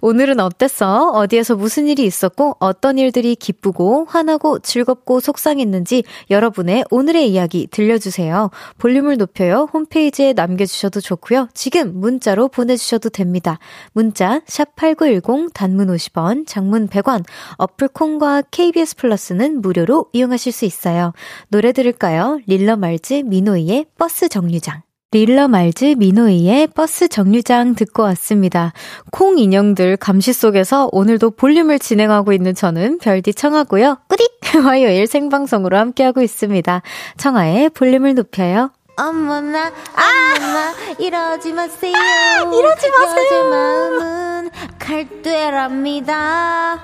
[0.00, 1.10] 오늘은 어땠어?
[1.10, 8.50] 어디에서 무슨 일이 있었고 어떤 일들이 기쁘고 화나고 즐겁고 속상했는지 여러분의 오늘의 이야기 들려주세요.
[8.78, 9.68] 볼륨을 높여요.
[9.72, 11.48] 홈페이지에 남겨주셔도 좋고요.
[11.54, 13.58] 지금 문자로 보내주셔도 됩니다.
[13.92, 17.24] 문자 샵8910 단문 50원, 장문 100원,
[17.58, 21.12] 어플 콩과 KBS 플러스는 무료로 이용하실 수 있어요.
[21.48, 22.40] 노래 들을까요?
[22.46, 24.82] 릴러 말즈 미노이의 버스 정류장.
[25.12, 28.72] 릴러 말즈 미노이의 버스 정류장 듣고 왔습니다.
[29.12, 33.98] 콩 인형들 감시 속에서 오늘도 볼륨을 진행하고 있는 저는 별디 청하고요.
[34.08, 34.26] 꾸딕!
[34.64, 36.82] 화요일 생방송으로 함께하고 있습니다.
[37.18, 38.70] 청하의 볼륨을 높여요.
[38.98, 40.74] 어머나, 어머나, 아!
[40.98, 41.94] 이러지 마세요.
[41.94, 43.44] 아, 이러지 마세요.
[43.50, 46.82] 마음은 갈대랍니다.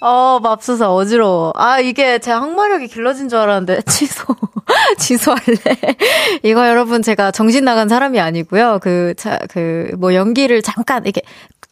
[0.00, 1.52] 어, 맙소사 어지러워.
[1.56, 4.24] 아, 이게 제 항마력이 길러진 줄 알았는데, 취소.
[4.98, 5.56] 취소할래.
[6.44, 8.78] 이거 여러분 제가 정신 나간 사람이 아니고요.
[8.80, 11.22] 그, 자, 그, 뭐 연기를 잠깐, 이렇게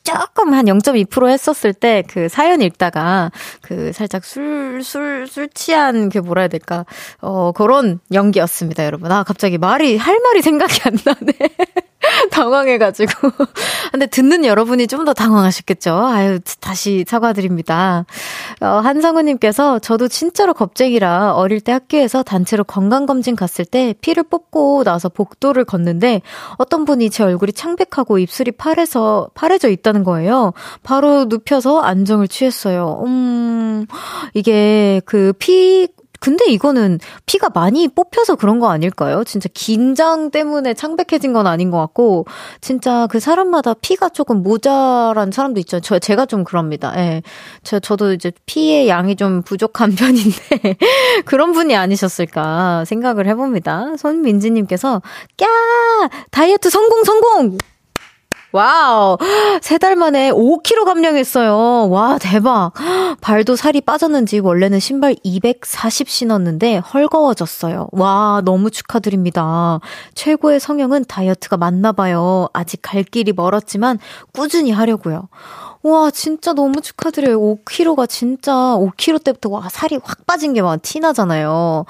[0.05, 3.31] 조금 한 0.2% 했었을 때 그 사연 읽다가
[3.63, 6.85] 그 살짝 술, 술, 술 취한 그 뭐라 해야 될까.
[7.21, 9.11] 어, 그런 연기였습니다, 여러분.
[9.13, 11.33] 아, 갑자기 말이, 할 말이 생각이 안 나네.
[12.31, 13.31] 당황해가지고.
[13.93, 16.07] 근데 듣는 여러분이 좀 더 당황하셨겠죠?
[16.07, 18.05] 아유, 다시 사과드립니다.
[18.61, 25.09] 어, 한성우님께서 저도 진짜로 겁쟁이라 어릴 때 학교에서 단체로 건강검진 갔을 때 피를 뽑고 나서
[25.09, 26.23] 복도를 걷는데
[26.57, 30.53] 어떤 분이 제 얼굴이 창백하고 입술이 파래서, 파래져 있다는 거예요.
[30.85, 33.03] 바로 눕혀서 안정을 취했어요.
[33.05, 33.87] 음,
[34.35, 35.89] 이게 그 피,
[36.23, 39.25] 근데 이거는 피가 많이 뽑혀서 그런 거 아닐까요?
[39.25, 42.27] 진짜 긴장 때문에 창백해진 건 아닌 것 같고,
[42.61, 45.81] 진짜 그 사람마다 피가 조금 모자란 사람도 있죠.
[45.81, 46.93] 저, 제가 좀 그럽니다.
[46.97, 47.23] 예.
[47.65, 50.77] 저, 저도 이제 피의 양이 좀 부족한 편인데,
[51.25, 53.97] 그런 분이 아니셨을까 생각을 해봅니다.
[53.97, 55.03] 손민지님께서,
[55.37, 55.49] 꺄!
[56.31, 57.59] 다이어트 성공, 성공!
[58.53, 59.17] 와우.
[59.63, 61.89] 세 달 만에 5kg 감량했어요.
[61.91, 62.73] 와, 대박.
[63.21, 67.89] 발도 살이 빠졌는지 원래는 신발 240 신었는데 헐거워졌어요.
[67.93, 69.81] 와, 너무 축하드립니다.
[70.15, 72.49] 최고의 성형은 다이어트가 맞나 봐요.
[72.53, 73.99] 아직 갈 길이 멀었지만
[74.33, 75.29] 꾸준히 하려고요.
[75.85, 77.41] 와, 진짜 너무 축하드려요.
[77.41, 81.85] 5kg가 진짜 5kg 때부터 와, 살이 확 빠진 게 막 티나잖아요.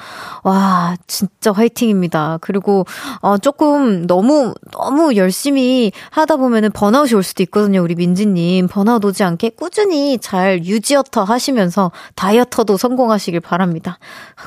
[0.45, 2.39] 와, 진짜 화이팅입니다.
[2.41, 2.87] 그리고,
[3.21, 7.83] 어, 조금 너무, 너무 열심히 하다 보면은 번아웃이 올 수도 있거든요.
[7.83, 8.69] 우리 민지님.
[8.69, 13.99] 번아웃 오지 않게 꾸준히 잘 유지어터 하시면서 다이어터도 성공하시길 바랍니다.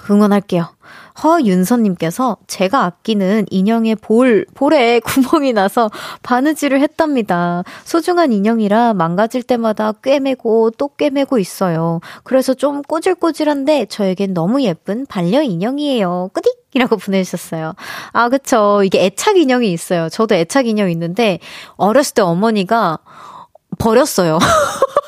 [0.09, 0.74] 응원할게요.
[1.23, 5.89] 허윤서님께서 제가 아끼는 인형의 볼, 볼에 구멍이 나서
[6.23, 7.63] 바느질을 했답니다.
[7.83, 11.99] 소중한 인형이라 망가질 때마다 꿰매고 또 꿰매고 있어요.
[12.23, 16.31] 그래서 좀 꼬질꼬질한데 저에겐 너무 예쁜 반려 인형이에요.
[16.33, 16.65] 끄딕!
[16.75, 17.73] 이라고 보내주셨어요.
[18.11, 18.81] 아, 그쵸.
[18.83, 20.09] 이게 애착 인형이 있어요.
[20.09, 21.39] 저도 애착 인형 있는데,
[21.77, 22.99] 어렸을 때 어머니가
[23.79, 24.39] 버렸어요.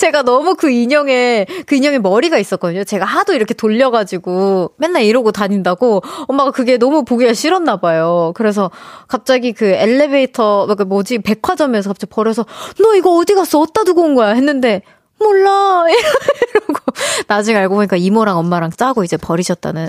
[0.00, 2.84] 제가 너무 그 인형에, 그 인형에 머리가 있었거든요.
[2.84, 8.32] 제가 하도 이렇게 돌려가지고 맨날 이러고 다닌다고 엄마가 그게 너무 보기가 싫었나 봐요.
[8.34, 8.70] 그래서
[9.08, 12.46] 갑자기 그 엘리베이터, 그 뭐지, 백화점에서 갑자기 버려서
[12.82, 13.60] 너 이거 어디 갔어?
[13.60, 14.30] 어디다 두고 온 거야?
[14.30, 14.80] 했는데
[15.20, 15.84] 몰라.
[15.90, 16.80] 이러고.
[17.28, 19.88] 나중에 알고 보니까 이모랑 엄마랑 짜고 이제 버리셨다는.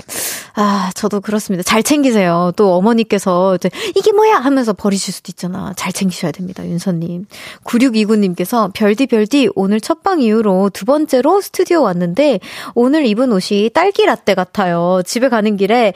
[0.54, 1.62] 아, 저도 그렇습니다.
[1.62, 2.52] 잘 챙기세요.
[2.56, 4.36] 또 어머니께서 이제 이게 뭐야?
[4.36, 5.72] 하면서 버리실 수도 있잖아.
[5.76, 6.64] 잘 챙기셔야 됩니다.
[6.66, 7.26] 윤서님.
[7.64, 12.40] 9629님께서 별디 별디 오늘 첫 방 이후로 두 번째로 스튜디오 왔는데
[12.74, 15.00] 오늘 입은 옷이 딸기 라떼 같아요.
[15.06, 15.92] 집에 가는 길에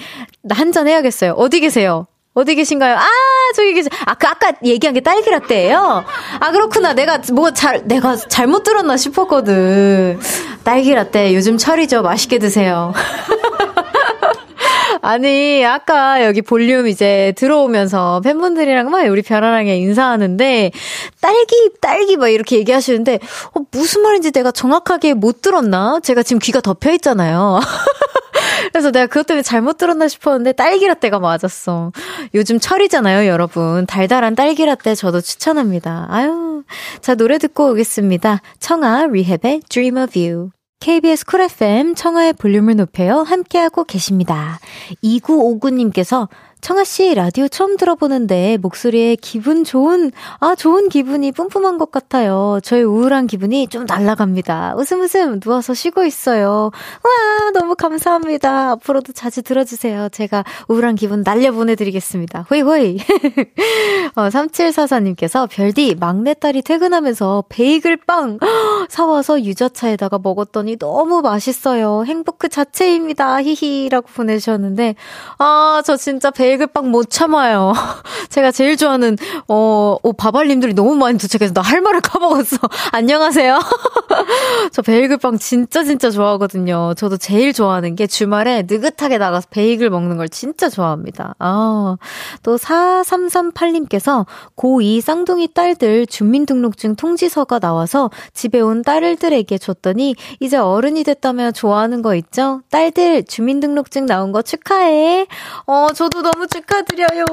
[0.49, 1.33] 한 잔 해야겠어요.
[1.33, 2.07] 어디 계세요?
[2.37, 2.97] 어디 계신가요?
[2.97, 3.07] 아,
[3.55, 3.89] 저기 계세요.
[4.05, 6.05] 아, 그 아까 얘기한 게 딸기 라떼예요?
[6.39, 6.93] 아, 그렇구나.
[6.93, 10.21] 내가 뭐 잘, 내가 잘못 들었나 싶었거든.
[10.63, 12.03] 딸기 라떼 요즘 철이죠.
[12.03, 12.93] 맛있게 드세요.
[15.01, 20.73] 아니, 아까 여기 볼륨 이제 들어오면서 팬분들이랑 막 우리 별아랑에 인사하는데,
[21.23, 23.19] 딸기, 딸기 막 이렇게 얘기하시는데,
[23.55, 26.01] 어, 무슨 말인지 내가 정확하게 못 들었나?
[26.03, 27.61] 제가 지금 귀가 덮여 있잖아요.
[28.73, 31.93] 그래서 내가 그것 때문에 잘못 들었나 싶었는데 딸기라떼가 맞았어.
[32.35, 33.87] 요즘 철이잖아요, 여러분.
[33.87, 36.07] 달달한 딸기라떼 저도 추천합니다.
[36.11, 36.63] 아유.
[37.01, 38.41] 자, 노래 듣고 오겠습니다.
[38.59, 40.51] 청하 R3HAB의 Dream of You.
[40.81, 43.23] KBS 쿨 FM 청하의 볼륨을 높여요.
[43.23, 44.59] 함께하고 계십니다.
[45.03, 46.29] 2959님께서
[46.67, 52.59] 청하 씨, 라디오 처음 들어보는데 목소리에 기분 좋은, 아, 좋은 기분이 뿜뿜한 것 같아요.
[52.61, 54.75] 저의 우울한 기분이 좀 날아갑니다.
[54.77, 56.73] 웃음 웃음 누워서 쉬고 있어요.
[57.05, 58.73] 와, 너무 감사합니다.
[58.73, 60.09] 앞으로도 자주 들어주세요.
[60.09, 62.47] 제가 우울한 기분 날려 보내드리겠습니다.
[62.51, 62.99] 호이 호이.
[64.17, 68.41] 어, 3744님께서 별디, 막내딸이 퇴근하면서 베이글 빵
[68.91, 72.03] 사와서 유자차에다가 먹었더니 너무 맛있어요.
[72.09, 73.41] 행복 그 자체입니다.
[73.41, 74.97] 히히라고 보내주셨는데,
[75.39, 77.75] 아, 저 진짜 베이글 빵 못 참아요.
[78.31, 82.59] 제가 제일 좋아하는, 어, 어 바발님들이 너무 많이 도착해서 나 할 말을 까먹었어.
[82.93, 83.59] 안녕하세요.
[84.73, 86.95] 저 베이글빵 진짜 진짜 좋아하거든요.
[86.97, 91.35] 저도 제일 좋아하는 게 주말에 느긋하게 나가서 베이글 먹는 걸 진짜 좋아합니다.
[91.41, 91.97] 아,
[92.45, 101.51] 또 4338님께서 고2 쌍둥이 딸들 주민등록증 통지서가 나와서 집에 온 딸들에게 줬더니 이제 어른이 됐다며
[101.51, 102.61] 좋아하는 거 있죠?
[102.71, 105.27] 딸들 주민등록증 나온 거 축하해.
[105.67, 107.27] 어, 저도 너무 축하드려요.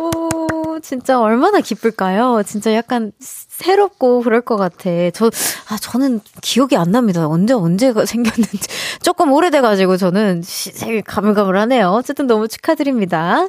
[0.81, 2.43] 진짜 얼마나 기쁠까요?
[2.45, 3.11] 진짜 약간
[3.57, 4.89] 새롭고 그럴 것 같아.
[5.13, 5.27] 저,
[5.69, 7.27] 아, 저는 기억이 안 납니다.
[7.27, 8.67] 언제, 언제가 생겼는지.
[9.03, 10.43] 조금 오래돼가지고 저는
[10.79, 11.89] 되게 가물가물하네요.
[11.89, 13.47] 어쨌든 너무 축하드립니다.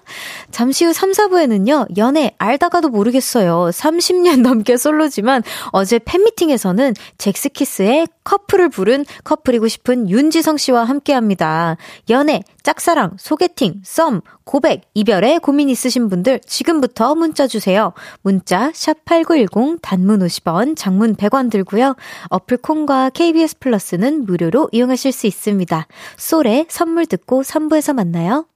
[0.50, 3.70] 잠시 후 3, 4부에는요, 연애 알다가도 모르겠어요.
[3.70, 11.76] 30년 넘게 솔로지만 어제 팬미팅에서는 잭스키스의 커플을 부른 커플이고 싶은 윤지성 씨와 함께 합니다.
[12.10, 17.92] 연애, 짝사랑, 소개팅, 썸, 고백, 이별에 고민 있으신 분들 지금부터 문자 주세요.
[18.22, 21.94] 문자 샵8910 단문 50원, 장문 100원 들고요.
[22.28, 25.86] 어플 콩과 KBS 플러스는 무료로 이용하실 수 있습니다.
[26.16, 28.46] 솔의 선물 듣고 3부에서 만나요.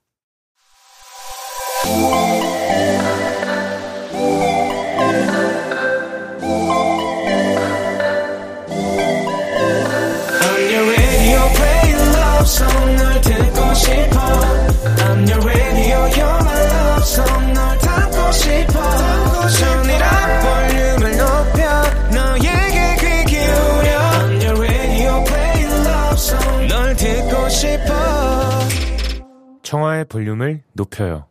[29.69, 31.25] 청하의 볼륨을 높여요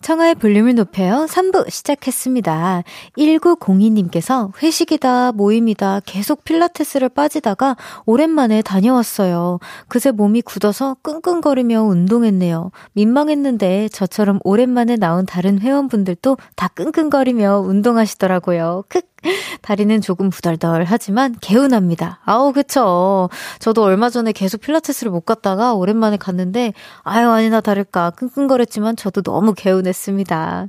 [0.00, 1.26] 청하의 볼륨을 높여요.
[1.28, 2.82] 3부 시작했습니다.
[3.16, 9.60] 1902님께서 회식이다, 모임이다, 계속 필라테스를 빠지다가 오랜만에 다녀왔어요.
[9.86, 12.72] 그새 몸이 굳어서 끙끙거리며 운동했네요.
[12.94, 18.82] 민망했는데 저처럼 오랜만에 나온 다른 회원분들도 다 끙끙거리며 운동하시더라고요.
[18.88, 19.02] 크
[19.62, 22.20] 다리는 조금 부덜덜 하지만 개운합니다.
[22.24, 23.28] 아우, 그쵸.
[23.58, 28.10] 저도 얼마 전에 계속 필라테스를 못 갔다가 오랜만에 갔는데, 아유, 아니나 다를까.
[28.10, 30.66] 끙끙거렸지만 저도 너무 개운했습니다.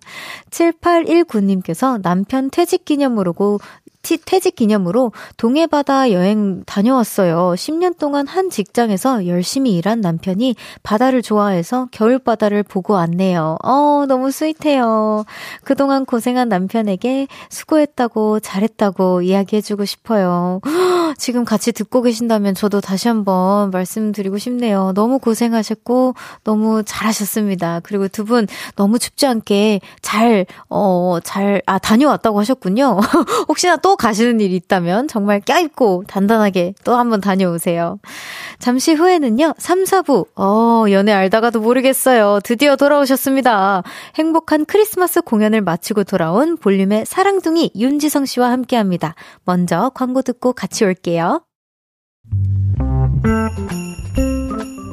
[0.49, 3.59] 7819님께서 남편 퇴직 기념으로고
[4.25, 7.53] 퇴직 기념으로 동해바다 여행 다녀왔어요.
[7.55, 13.57] 10년 동안 한 직장에서 열심히 일한 남편이 바다를 좋아해서 겨울바다를 보고 왔네요.
[13.63, 15.23] 어, 너무 스윗해요.
[15.63, 20.59] 그동안 고생한 남편에게 수고했다고, 잘했다고 이야기해주고 싶어요.
[21.17, 24.91] 지금 같이 듣고 계신다면 저도 다시 한번 말씀드리고 싶네요.
[24.95, 27.79] 너무 고생하셨고, 너무 잘하셨습니다.
[27.83, 32.97] 그리고 두 분 너무 춥지 않게 잘, 어, 잘, 아, 다녀왔다고 하셨군요.
[33.49, 37.99] 혹시나 또 가시는 일 있다면 정말 껴입고 단단하게 또 한번 다녀오세요.
[38.59, 42.39] 잠시 후에는요, 3, 4부, 어, 연애 알다가도 모르겠어요.
[42.43, 43.83] 드디어 돌아오셨습니다.
[44.15, 49.15] 행복한 크리스마스 공연을 마치고 돌아온 볼륨의 사랑둥이 윤지성 씨와 함께 합니다.
[49.45, 51.43] 먼저 광고 듣고 같이 올게요.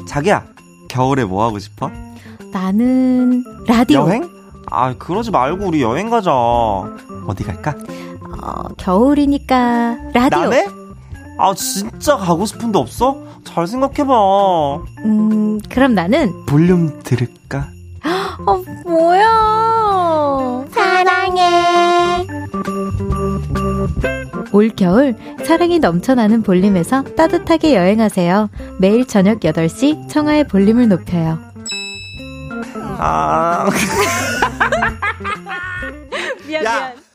[0.08, 0.46] 자기야,
[0.88, 1.90] 겨울에 뭐 하고 싶어?
[2.52, 4.00] 나는 라디오.
[4.00, 4.28] 여행?
[4.70, 6.32] 아, 그러지 말고 우리 여행 가자.
[6.32, 7.74] 어디 갈까?
[8.42, 10.40] 어, 겨울이니까 라디오.
[10.40, 10.66] 남해?
[11.38, 13.16] 아 진짜 가고 싶은데 없어?
[13.44, 14.12] 잘 생각해봐.
[15.04, 17.68] 음 그럼 나는 볼륨 들을까?
[18.46, 20.64] 어 뭐야?
[20.70, 22.26] 사랑해.
[24.52, 28.50] 올겨울 사랑이 넘쳐나는 볼륨에서 따뜻하게 여행하세요.
[28.78, 31.38] 매일 저녁 8시 청하의 볼륨을 높여요.
[32.98, 33.68] 아.
[36.46, 36.78] 미안, 야.
[36.78, 37.09] 미안.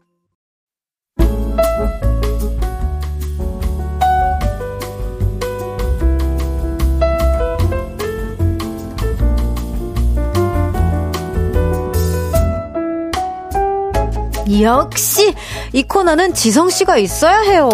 [14.61, 15.33] 역시
[15.73, 17.69] 이 코너는 지성 씨가 있어야 해요.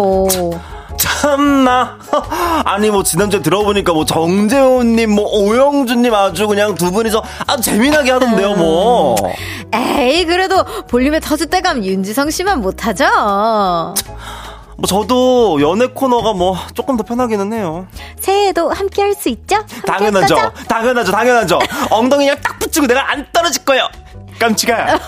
[0.98, 1.98] 참나.
[2.64, 8.54] 아니 뭐 지난주에 들어보니까 뭐 정재훈님, 뭐 오영준님 아주 그냥 두 분이서 아주 재미나게 하던데요,
[8.54, 9.16] 뭐.
[9.72, 13.04] 에이 그래도 볼륨에 터줏대감 윤지성 씨만 못하죠.
[14.76, 17.86] 뭐 저도 연애 코너가 뭐 조금 더 편하기는 해요.
[18.20, 19.56] 새해에도 함께 할 수 있죠?
[19.86, 20.36] 당연하죠.
[20.68, 21.12] 당연하죠.
[21.12, 21.58] 당연하죠.
[21.90, 23.88] 엉덩이랑 딱 붙이고 내가 안 떨어질 거예요.
[24.42, 24.98] 깜찍아.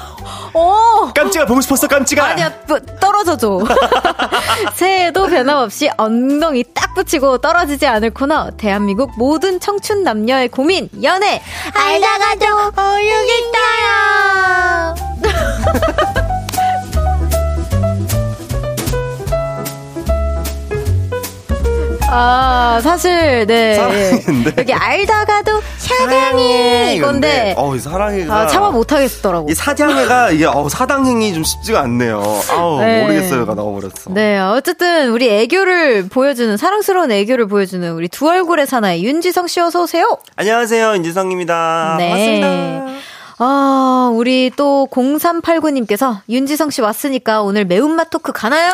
[0.54, 1.10] 오!
[1.14, 2.24] 깜찍아 보고 싶었어 깜찍아.
[2.24, 3.60] 아니야 뭐, 떨어져 줘.
[4.74, 11.42] 새해에도 변함없이 엉덩이 딱 붙이고 떨어지지 않을 코너 대한민국 모든 청춘 남녀의 고민 연애
[11.74, 12.46] 알다가도
[12.80, 14.14] 어육있어요.
[22.16, 23.74] 아, 사실, 네.
[23.74, 24.54] 사랑인데.
[24.58, 27.54] 여기 알다가도 사랑해 이건데.
[27.56, 28.34] 어, 이 사랑해가.
[28.34, 29.50] 아, 참아 못하겠더라고.
[29.50, 32.22] 이 사장해가 이게 어, 사당행이 좀 쉽지가 않네요.
[32.50, 33.02] 아우 네.
[33.02, 34.10] 모르겠어요가 나와버렸어.
[34.10, 39.82] 네, 어쨌든 우리 애교를 보여주는 사랑스러운 애교를 보여주는 우리 두 얼굴의 사나이 윤지성 씨 어서
[39.82, 40.18] 오세요.
[40.36, 41.96] 안녕하세요 인지성입니다.
[41.98, 42.08] 네.
[42.10, 43.04] 반갑습니다.
[43.38, 48.70] 아, 우리 또 0389님께서 윤지성 씨 왔으니까 오늘 매운맛 토크 가나요?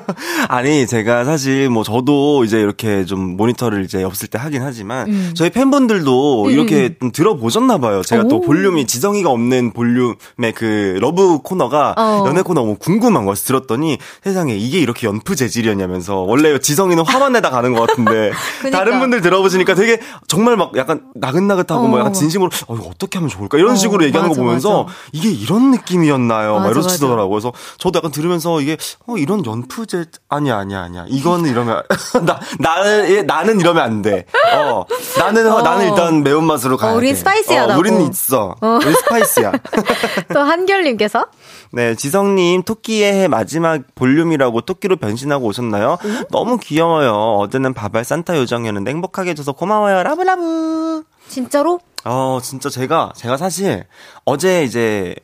[0.48, 5.32] 아니 제가 사실 뭐 저도 이제 이렇게 좀 모니터를 이제 없을 때 하긴 하지만 음.
[5.34, 8.02] 저희 팬분들도 이렇게 좀 들어보셨나 봐요.
[8.02, 8.40] 제가 또 오.
[8.40, 12.24] 볼륨이 지성이가 없는 볼륨의 그 love 코너가 어.
[12.26, 17.50] 연애 코너 너무 궁금한 거였어 들었더니 세상에 이게 이렇게 연프 재질이었냐면서 원래 지성이는 화만 내다
[17.50, 18.78] 가는 것 같은데 그니까.
[18.78, 21.88] 다른 분들 들어보시니까 되게 정말 막 약간 나긋나긋하고 어.
[21.88, 24.94] 뭐 약간 진심으로 어 어떻게 하면 좋을까 이런 어, 식으로 얘기하는 맞아, 거 보면서 맞아.
[25.12, 26.52] 이게 이런 느낌이었나요?
[26.54, 26.86] 맞아, 막 이러시더라고요.
[26.86, 27.06] 맞아.
[27.06, 27.30] 하더라고요.
[27.30, 31.82] 그래서 저도 약간 들으면서 이게 어 이런 연프제 아니야 아니야 아니야 이거는 이러면
[32.26, 34.26] 나 나는 나는 이러면 안 돼.
[34.56, 34.84] 어
[35.18, 35.62] 나는 어.
[35.62, 37.18] 나는 일단 매운 맛으로 가야 어, 우린 돼.
[37.18, 37.72] spicy하다고.
[37.72, 38.54] 어, 우리는 있어.
[38.60, 39.52] 우리 spicy야.
[40.34, 41.26] 또 한결님께서
[41.72, 45.98] 네 지성님 토끼의 해 마지막 볼륨이라고 토끼로 변신하고 오셨나요?
[46.30, 47.12] 너무 귀여워요.
[47.40, 50.02] 어제는 바발 산타 요정이었는데 행복하게 해줘서 고마워요.
[50.02, 51.04] love love.
[51.30, 51.80] 진짜로?
[52.04, 53.86] 어, 진짜 제가, 제가 사실
[54.24, 55.14] 어제 이제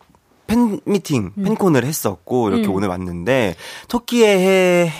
[0.47, 1.45] 팬 미팅, 음.
[1.45, 3.57] 팬콘을 했었고, 이렇게 오늘 왔는데,
[3.89, 4.93] 토끼의 해,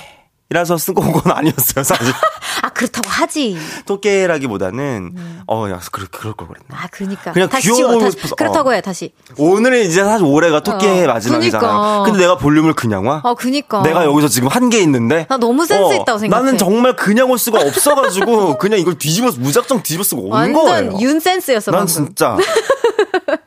[0.51, 2.07] 이라서 쓰고 온 건 아니었어요, 사실.
[2.63, 3.57] 아, 그렇다고 하지.
[3.87, 6.85] 토끼라기보다는, 어, 야, 그럴, 그럴 걸 그랬나.
[6.85, 7.33] 아, 그니까.
[7.33, 8.17] 그냥 다시 귀여워 지워, 보이고 다시.
[8.17, 8.35] 싶어서.
[8.37, 8.73] 그렇다고 어.
[8.73, 9.13] 해, 다시.
[9.39, 11.69] 오늘은 이제 사실 올해가 토끼의 해 어, 마지막이잖아요.
[11.69, 12.03] 그니까.
[12.05, 13.21] 근데 내가 볼륨을 그냥 와?
[13.25, 13.83] 아, 그니까.
[13.83, 15.27] 내가 여기서 지금 한개 있는데.
[15.29, 16.43] 나 너무 센스 있다고 생각해.
[16.45, 20.99] 나는 정말 그냥 올 수가 없어가지고, 그냥 이걸 뒤집어서, 무작정 뒤집어 쓰고 온 완전 거예요.
[21.01, 21.93] 윤센스였어, 난 방금.
[22.07, 22.37] 진짜.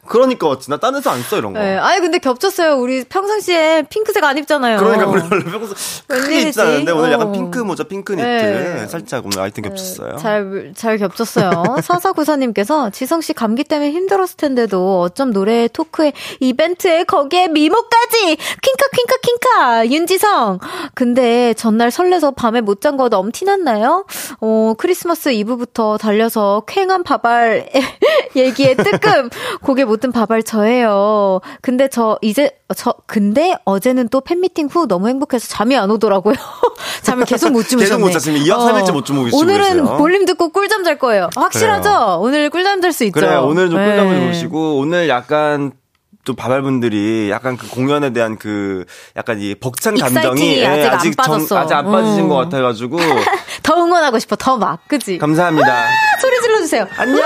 [0.09, 0.69] 그러니까 왔지.
[0.71, 1.59] 나딴 데서 안 써, 이런 거.
[1.59, 1.77] 네.
[1.77, 2.77] 아니, 근데 겹쳤어요.
[2.77, 4.79] 우리 평상시에 핑크색 안 입잖아요.
[4.79, 5.75] 그러니까 우리 원래 평소
[6.07, 6.41] 크게?
[6.41, 7.31] 입지 않았는데 오늘 약간 어.
[7.31, 8.87] 핑크 모자, 핑크 니트 네.
[8.87, 10.17] 살짝 오늘 아이템 겹쳤어요.
[10.17, 11.77] 잘, 잘 겹쳤어요.
[11.83, 18.35] 사사구사님께서 지성 씨 감기 때문에 힘들었을 텐데도 어쩜 노래, 토크에, 이벤트에, 거기에 미모까지!
[18.35, 19.87] 퀸카, 퀸카, 퀸카!
[19.89, 20.59] 윤지성!
[20.95, 24.05] 근데 전날 설레서 밤에 못 잔거 넘티났나요?
[24.41, 27.69] 어, 크리스마스 이브부터 달려서 퀭한 바발
[28.35, 29.29] 얘기에 뜨끔!
[29.61, 31.41] 고개 못든 바발 저예요.
[31.61, 36.35] 근데 저 이제, 저, 근데 어제는 또 팬미팅 후 너무 행복해서 잠이 안 오더라고요.
[37.03, 37.83] 잠을 계속 못 주무셨네.
[37.83, 39.97] 계속 못 잤으면 이박 삼일째 못 주무고 계시고 오늘은 계세요.
[39.97, 41.29] 볼륨 듣고 꿀잠 잘 거예요.
[41.35, 41.89] 확실하죠?
[41.89, 42.17] 그래요.
[42.21, 43.19] 오늘 꿀잠 잘 수 있죠?
[43.19, 44.19] 그래, 오늘은 좀 꿀잠을 네.
[44.21, 45.71] 주무시고, 오늘 약간,
[46.25, 48.85] 좀 바발분들이 약간 그 공연에 대한 그
[49.15, 51.57] 약간 이 벅찬 감정이 exciting이 아직 안 정- 빠졌어.
[51.57, 52.29] 아직 안 빠지신 음.
[52.29, 52.97] 것 같아가지고
[53.63, 54.35] 더 응원하고 싶어.
[54.35, 54.79] 더 막.
[54.87, 55.17] 그치?
[55.17, 55.87] 감사합니다.
[56.21, 56.87] 소리 질러주세요.
[56.97, 57.23] 안녕.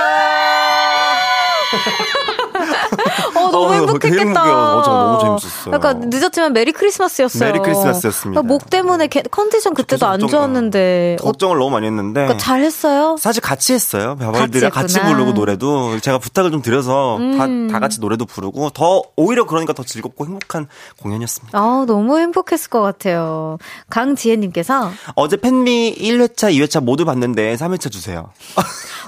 [3.48, 4.22] 어, 너무 어, 행복했겠다.
[4.22, 4.54] 행복해요.
[4.54, 5.74] 어, 저 너무 재밌었어요.
[5.76, 7.52] 약간 늦었지만 Merry Christmas였어요.
[7.52, 8.42] Merry Christmas였습니다.
[8.42, 11.18] 그러니까 목 때문에 개- 컨디션 그때도 안 좋았는데.
[11.20, 13.16] 어, 걱정을 너무 많이 했는데 그러니까 잘했어요?
[13.20, 14.16] 사실 같이 했어요.
[14.20, 15.12] 바발들이랑 같이 같이.
[15.14, 17.68] 부르고 노래도 제가 부탁을 좀 드려서 다, 음.
[17.72, 20.68] 다 같이 노래도 부르고 더 오히려 그러니까 더 즐겁고 행복한
[21.02, 21.58] 공연이었습니다.
[21.58, 23.58] 아, 너무 행복했을 것 같아요.
[23.90, 28.30] 강지혜님께서 어제 팬미 1회차, 2회차 모두 봤는데 3회차 주세요.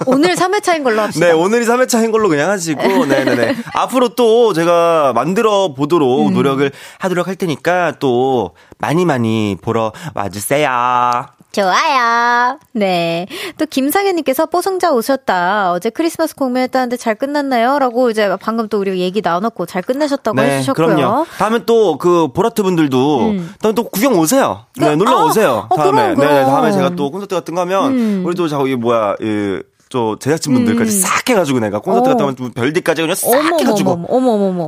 [0.06, 1.26] 오늘 3회차인 걸로 합시다.
[1.26, 3.56] 네, 오늘이 3회차인 걸로 그냥 하시고, 네네네.
[3.74, 6.34] 앞으로 또 제가 만들어 보도록 음.
[6.34, 11.26] 노력을 하도록 할 테니까 또 많이 많이 보러 와주세요.
[11.52, 12.58] 좋아요.
[12.72, 13.26] 네.
[13.56, 15.72] 또 김상현님께서 뽀송자 오셨다.
[15.72, 17.78] 어제 크리스마스 공연했다는데 잘 끝났나요?
[17.78, 20.88] 라고 이제 방금 또 우리 얘기 나눴고 잘 끝내셨다고 해주셨고요.
[20.88, 21.26] 네, 그럼요.
[21.38, 23.54] 다음에 또 그 보라트 분들도 음.
[23.62, 24.66] 다음에 또 구경 오세요.
[24.76, 25.66] 네, 그- 놀러 아, 오세요.
[25.70, 25.92] 어, 다음에.
[26.02, 26.34] 그럼, 그럼.
[26.34, 28.22] 네, 다음에 제가 또 콘서트 같은 거 하면 음.
[28.26, 31.00] 우리 또 저기 뭐야, 이, 저 제작진 분들까지 음.
[31.00, 32.16] 싹 해가지고 내가 콘서트 어.
[32.16, 33.28] 거 하면 별디까지 그냥 싹
[33.60, 34.66] 해가지고 어머머머, 어머머머.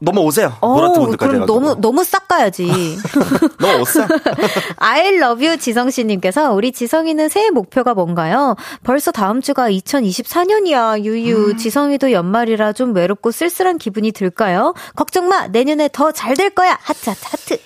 [0.00, 0.52] 넘어오세요.
[0.60, 1.60] 어, 보라트 분들까지 그럼 해가지고.
[1.60, 2.68] 너무, 너무 싹 가야지.
[3.58, 4.06] 넘어오세요.
[4.76, 8.56] I love you 지성씨님께서 우리 지성이는 새해 목표가 뭔가요?
[8.84, 11.02] 벌써 다음 주가 2024년이야.
[11.02, 11.56] 유유.
[11.56, 14.74] 지성이도 연말이라 좀 외롭고 쓸쓸한 기분이 들까요?
[14.96, 15.46] 걱정 마.
[15.48, 16.78] 내년에 더 잘 될 거야.
[16.82, 17.58] 하트, 하트, 하트.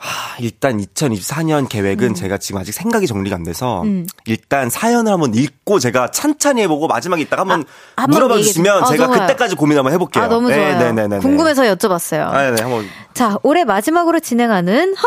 [0.00, 4.06] 하, 일단 2024년 계획은 제가 지금 아직 생각이 정리가 안 돼서 음.
[4.26, 7.64] 일단 사연을 한번 읽고 제가 찬찬히 해보고 마지막에 이따가 한번
[7.96, 9.20] 아, 물어봐 주시면 주- 아, 제가 좋아요.
[9.22, 10.22] 그때까지 고민 한번 해볼게요.
[10.22, 10.78] 아, 너무 좋아요.
[10.78, 11.18] 네네네.
[11.18, 12.20] 궁금해서 여쭤봤어요.
[12.28, 12.86] 아, 네, 한번.
[13.12, 15.04] 자, 올해 마지막으로 진행하는, 하,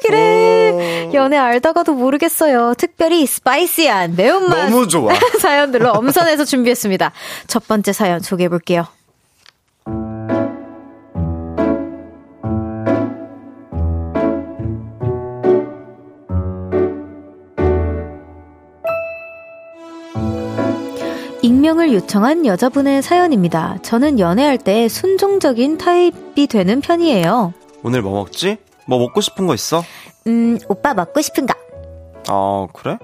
[0.00, 1.10] 마지막이래.
[1.12, 2.72] 연애 알다가도 모르겠어요.
[2.78, 4.70] 특별히 스파이시한 매운맛.
[4.70, 5.12] 너무 좋아.
[5.40, 7.12] 사연들로 엄선해서 준비했습니다.
[7.46, 8.86] 첫 번째 사연 소개해볼게요.
[21.46, 23.78] 익명을 요청한 여자분의 사연입니다.
[23.82, 27.54] 저는 연애할 때 순종적인 타입이 되는 편이에요.
[27.84, 28.56] 오늘 뭐 먹지?
[28.84, 29.84] 뭐 먹고 싶은 거 있어?
[30.26, 31.54] 음, 오빠 먹고 싶은 거.
[32.28, 32.98] 어, 그래?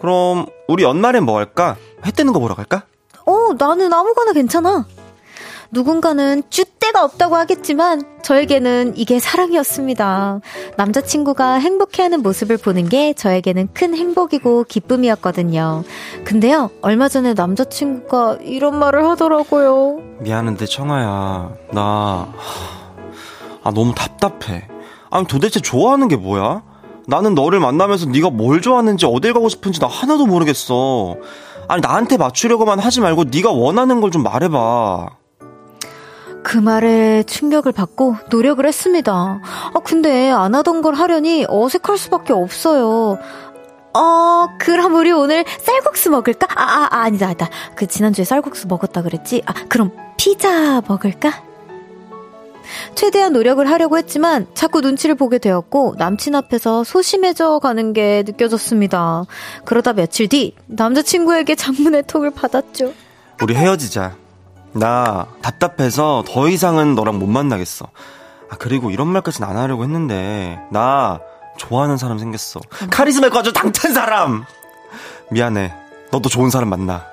[0.00, 1.76] 그럼 우리 연말엔 뭐 할까?
[2.04, 2.82] 해 뜨는 거 보러 갈까?
[3.24, 4.88] 어, 나는 아무거나 괜찮아.
[5.70, 10.40] 누군가는 쭈때가 없다고 하겠지만 저에게는 이게 사랑이었습니다.
[10.76, 15.84] 남자친구가 행복해하는 모습을 보는 게 저에게는 큰 행복이고 기쁨이었거든요.
[16.24, 20.00] 근데요, 얼마 전에 남자친구가 이런 말을 하더라고요.
[20.22, 22.32] 미안한데 청아야, 나
[23.62, 24.66] 아, 너무 답답해.
[25.08, 26.64] 아니 도대체 좋아하는 게 뭐야?
[27.06, 31.14] 나는 너를 만나면서 네가 뭘 좋아하는지 어딜 가고 싶은지 나 하나도 모르겠어.
[31.68, 35.10] 아니 나한테 맞추려고만 하지 말고 네가 원하는 걸 좀 말해봐.
[36.46, 39.12] 그 말에 충격을 받고 노력을 했습니다.
[39.12, 43.18] 아, 근데 안 하던 걸 하려니 어색할 수밖에 없어요.
[43.92, 46.46] 어, 그럼 우리 오늘 쌀국수 먹을까?
[46.54, 47.50] 아, 아, 아 아니다, 아니다.
[47.74, 49.42] 그 지난주에 쌀국수 먹었다 그랬지?
[49.44, 51.42] 아, 그럼 피자 먹을까?
[52.94, 59.24] 최대한 노력을 하려고 했지만 자꾸 눈치를 보게 되었고 남친 앞에서 소심해져 가는 게 느껴졌습니다.
[59.64, 62.92] 그러다 며칠 뒤 남자친구에게 장문의 톡을 받았죠.
[63.42, 64.25] 우리 헤어지자.
[64.78, 67.86] 나 답답해서 더 이상은 너랑 못 만나겠어.
[68.50, 71.20] 아, 그리고 이런 말까지는 안 하려고 했는데, 나
[71.56, 72.60] 좋아하는 사람 생겼어.
[72.90, 74.44] 카리스마 있고 아주 당찬 사람!
[75.30, 75.72] 미안해.
[76.12, 77.04] 너도 좋은 사람 만나.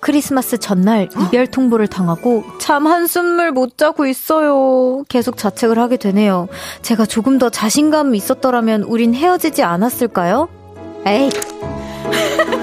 [0.00, 5.04] 크리스마스 전날 이별 통보를 당하고 참 한숨을 못 자고 있어요.
[5.08, 6.48] 계속 자책을 하게 되네요.
[6.82, 10.48] 제가 조금 더 자신감 있었더라면 우린 헤어지지 않았을까요?
[11.06, 11.30] 에이.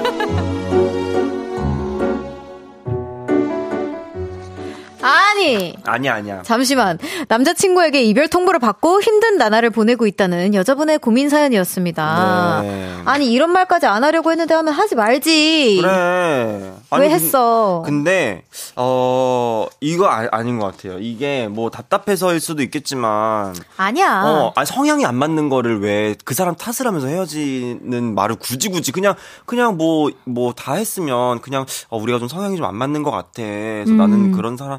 [5.02, 5.29] Hi.
[5.40, 5.74] 아니.
[5.84, 6.42] 아니야, 아니야.
[6.42, 6.98] 잠시만.
[7.28, 12.60] 남자친구에게 이별 통보를 받고 힘든 나날을 보내고 있다는 여자분의 고민 사연이었습니다.
[12.62, 12.94] 네.
[13.04, 15.78] 아니, 이런 말까지 안 하려고 했는데 하면 하지 말지.
[15.80, 16.72] 그래.
[16.90, 17.82] 아니, 왜 했어?
[17.84, 18.42] 근데,
[18.76, 20.98] 어, 이거 아, 닌것 같아요.
[20.98, 23.54] 이게 뭐 답답해서일 수도 있겠지만.
[23.76, 24.22] 아니야.
[24.24, 28.92] 어, 아니, 성향이 안 맞는 거를 왜 그 사람 탓을 하면서 헤어지는 말을 굳이 굳이
[28.92, 29.14] 그냥,
[29.46, 33.30] 그냥 뭐, 뭐 다 했으면 그냥, 어, 우리가 좀 성향이 좀 안 맞는 것 같아.
[33.36, 33.96] 그래서 음.
[33.96, 34.78] 나는 그런 사람,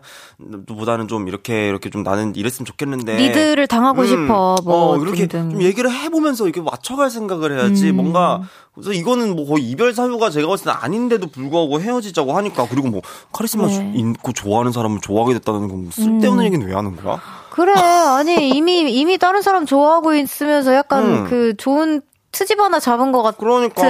[0.67, 5.27] 보다는 좀 이렇게 이렇게 좀 나는 이랬으면 좋겠는데 리드를 당하고 음, 싶어 뭐 어, 이렇게
[5.27, 5.51] 등등.
[5.51, 7.95] 좀 얘기를 해보면서 이렇게 맞춰갈 생각을 해야지 음.
[7.97, 8.41] 뭔가
[8.73, 13.01] 그래서 이거는 뭐 거의 이별 사유가 제가 봤을 때 아닌데도 불구하고 헤어지자고 하니까 그리고 뭐
[13.33, 13.93] 카리스마 네.
[13.95, 16.45] 있고 좋아하는 사람을 좋아하게 됐다는 건 뭐 쓸데없는 음.
[16.45, 17.19] 얘기는 왜 하는 거야?
[17.49, 21.27] 그래 아니 이미 이미 다른 사람 좋아하고 있으면서 약간 음.
[21.29, 23.81] 그 좋은 트집 하나 잡은 것 같은 그러니까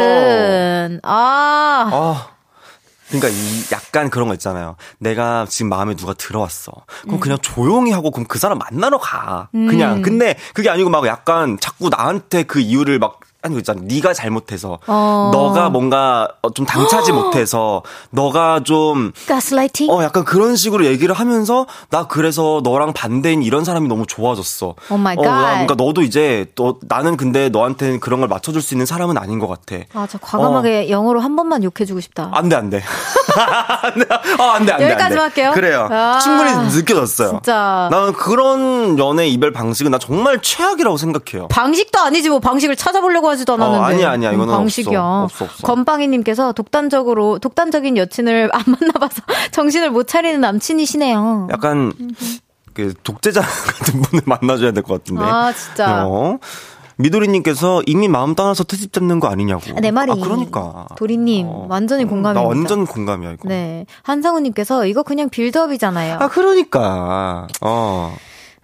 [1.04, 1.90] 아.
[1.94, 2.28] 아.
[3.12, 4.76] 그러니까 이 약간 그런 거 있잖아요.
[5.00, 6.72] 내가 지금 마음에 누가 들어왔어.
[7.02, 7.20] 그럼 음.
[7.20, 9.50] 그냥 조용히 하고 그럼 그 사람 만나러 가.
[9.52, 9.98] 그냥.
[9.98, 10.02] 음.
[10.02, 13.82] 근데 그게 아니고 막 약간 자꾸 나한테 그 이유를 막 아니 있잖아.
[13.84, 15.32] 네가 잘못해서 어.
[15.34, 17.82] 너가 뭔가 어, 좀 당차지 못해서
[18.12, 23.88] 너가 좀 가스라이팅 어 약간 그런 식으로 얘기를 하면서 나 그래서 너랑 반대인 이런 사람이
[23.88, 24.76] 너무 좋아졌어.
[24.90, 25.24] Oh my God.
[25.24, 29.40] 그러니까 너도 이제 또 나는 근데 너한테는 그런 걸 맞춰 줄 수 있는 사람은 아닌
[29.40, 29.84] 것 같아.
[29.96, 30.90] 아, 저 과감하게 어.
[30.92, 32.30] 영어로 한 번만 욕해 주고 싶다.
[32.32, 32.78] 안 돼, 안 돼.
[34.40, 34.86] 어, 안 돼, 안 돼.
[34.92, 35.52] 여기까지 할게요.
[35.56, 35.88] 그래요.
[35.90, 37.30] 아, 충분히 느껴졌어요.
[37.32, 37.88] 진짜.
[37.92, 41.48] 나는 그런 연애 이별 방식은 나 정말 최악이라고 생각해요.
[41.48, 43.80] 방식도 아니지 뭐 방식을 찾아보려고 하지도 않았는데.
[43.82, 44.32] 어, 아니야, 아니야.
[44.32, 45.00] 이거는 방식이야.
[45.02, 45.68] 없어, 없어, 없어.
[45.68, 49.22] 건빵이님께서 독단적으로 독단적인 여친을 안 만나봐서
[49.52, 51.48] 정신을 못 차리는 남친이시네요.
[51.52, 51.94] 약간
[52.74, 53.42] 그 독재자
[53.76, 55.24] 같은 분을 만나줘야 될 것 같은데.
[55.24, 56.06] 아 진짜.
[56.06, 56.38] 어.
[56.98, 59.64] 미도리님께서 이미 마음 떠나서 트집 잡는 거 아니냐고.
[59.76, 60.12] 아, 내 말이.
[60.12, 60.86] 아, 그러니까.
[60.98, 61.66] 도리님, 어.
[61.68, 62.42] 완전히 공감입니다.
[62.42, 63.48] 나 완전 공감이야, 이거.
[63.50, 63.88] 네.
[64.04, 66.18] 한상우님께서 이거 그냥 빌드업이잖아요.
[66.20, 67.48] 아, 그러니까.
[67.62, 68.16] 어.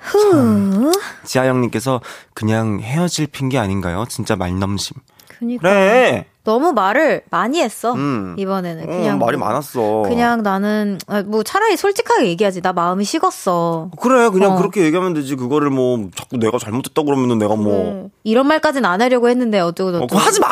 [0.08, 0.92] 후.
[1.24, 2.02] 지하영님께서
[2.34, 4.06] 그냥 헤어질 핑계 아닌가요?
[4.10, 4.98] 진짜 말넘심.
[5.28, 5.62] 그니까.
[5.62, 6.26] 그래.
[6.48, 7.92] 너무 말을 많이 했어.
[7.92, 8.34] 음.
[8.40, 10.04] 이번에는 음, 그냥 음, 말이 뭐, 많았어.
[10.08, 12.62] 그냥 나는 아, 뭐 차라리 솔직하게 얘기하지.
[12.62, 13.92] 나 마음이 식었어.
[14.00, 14.56] 그래, 그냥 어.
[14.56, 15.36] 그렇게 얘기하면 되지.
[15.36, 18.10] 그거를 뭐 자꾸 내가 잘못했다 그러면은 내가 뭐 네.
[18.24, 20.16] 이런 말까지는 안 하려고 했는데 어쩌고 저쩌고.
[20.16, 20.48] 어, 하지 마.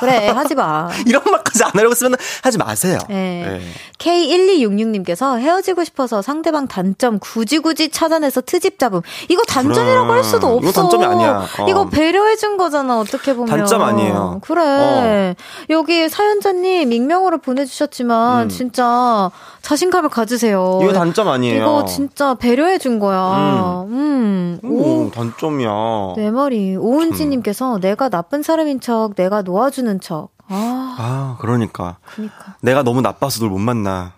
[0.00, 0.88] 그래, 하지 마.
[1.06, 2.98] 이런 말까지 안 하려고 했으면 하지 마세요.
[3.10, 3.44] 네.
[3.46, 3.60] 네.
[3.98, 9.02] K1266님께서 헤어지고 싶어서 상대방 단점 굳이 굳이 찾아내서 트집 잡음.
[9.28, 10.14] 이거 단점이라고 그래.
[10.14, 10.70] 할 수도 없어.
[10.70, 11.46] 이거 단점이 아니야.
[11.58, 11.66] 어.
[11.68, 12.98] 이거 배려해 준 거잖아.
[12.98, 13.54] 어떻게 보면.
[13.54, 14.40] 단점 아니에요.
[14.42, 15.33] 그래.
[15.38, 15.64] 어.
[15.70, 18.48] 여기 사연자님 익명으로 보내주셨지만 음.
[18.48, 19.30] 진짜
[19.62, 20.80] 자신감을 가지세요.
[20.82, 21.62] 이거 단점 아니에요.
[21.62, 23.84] 이거 진짜 배려해 준 거야.
[23.88, 24.60] 음.
[24.62, 24.70] 음.
[24.70, 25.70] 오, 단점이야.
[26.16, 27.80] 내 말이 오은지님께서 음.
[27.80, 30.28] 내가 나쁜 사람인 척, 내가 놓아주는 척.
[30.48, 31.96] 아, 아 그러니까.
[32.04, 32.56] 그러니까.
[32.60, 34.12] 내가 너무 나빠서 널 못 만나.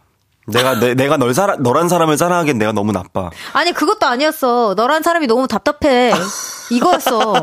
[0.47, 3.31] 내가 내, 내가 널 사랑 너란 사람을 사랑하기엔 내가 너무 나빠.
[3.53, 4.75] 아니 그것도 아니었어.
[4.77, 6.12] 너란 사람이 너무 답답해.
[6.71, 7.35] 이거였어.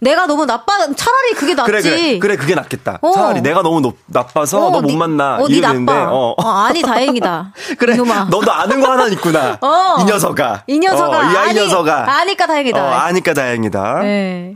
[0.00, 1.70] 내가 너무 나빠 차라리 그게 낫지.
[1.70, 2.98] 그래 그래, 그래 그게 낫겠다.
[3.02, 3.12] 어.
[3.12, 5.36] 차라리 내가 너무 노, 나빠서 어, 너못 만나.
[5.36, 6.08] 어, 니 나빠.
[6.10, 6.34] 어.
[6.36, 6.48] 어.
[6.48, 7.52] 아니 다행이다.
[7.78, 7.94] 그래.
[7.94, 8.24] 이놈아.
[8.30, 9.58] 너도 아는 거 하나 있구나.
[9.62, 9.96] 어.
[10.00, 10.64] 이 녀석아.
[10.66, 11.18] 이 녀석아.
[11.28, 12.04] 어, 이 아이 녀석아.
[12.20, 12.84] 아니까 다행이다.
[12.84, 14.00] 어, 아니까 다행이다.
[14.02, 14.54] 네.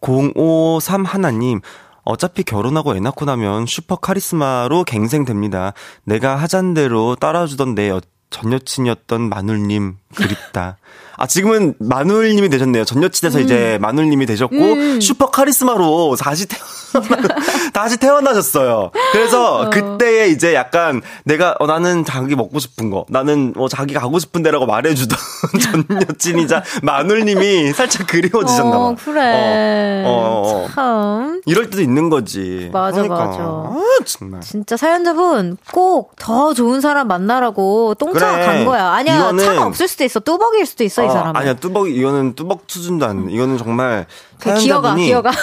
[0.00, 1.60] 053 하나님.
[2.04, 5.72] 어차피 결혼하고 애 낳고 나면 슈퍼 카리스마로 갱생됩니다.
[6.04, 7.92] 내가 하잔 대로 따라주던 내
[8.32, 10.78] 전 여친이었던 마눌님 그립다.
[11.22, 12.84] 아, 지금은 마눌님이 되셨네요.
[12.84, 13.44] 전 여친에서 음.
[13.44, 15.00] 이제 마눌님이 되셨고, 음.
[15.00, 17.28] 슈퍼 카리스마로 다시 태어나,
[17.72, 18.90] 다시 태어나셨어요.
[19.12, 19.70] 그래서 어.
[19.70, 24.42] 그때에 이제 약간 내가, 어, 나는 자기 먹고 싶은 거, 나는 뭐 자기가 가고 싶은
[24.42, 25.16] 데라고 말해주던
[25.62, 28.76] 전 여친이자 마눌님이 살짝 그리워지셨나봐.
[28.76, 30.02] 어, 그래.
[30.04, 31.40] 어, 어, 어, 참.
[31.46, 32.68] 이럴 때도 있는 거지.
[32.72, 33.26] 맞아, 그러니까.
[33.26, 33.38] 맞아.
[33.44, 34.40] 아, 정말.
[34.40, 38.46] 진짜 사연자분 꼭 더 좋은 사람 만나라고 똥차 그래.
[38.46, 38.90] 간 거야.
[38.92, 39.32] 아니야.
[39.36, 40.20] 차가 없을 수도 있어.
[40.20, 41.36] 뚜벅일 수도 있어, 이 어, 사람은.
[41.36, 44.06] 아니야, 뚜벅, 이거는 뚜벅 수준도 안, 이거는 정말.
[44.38, 45.30] 그 기어가, 기어가.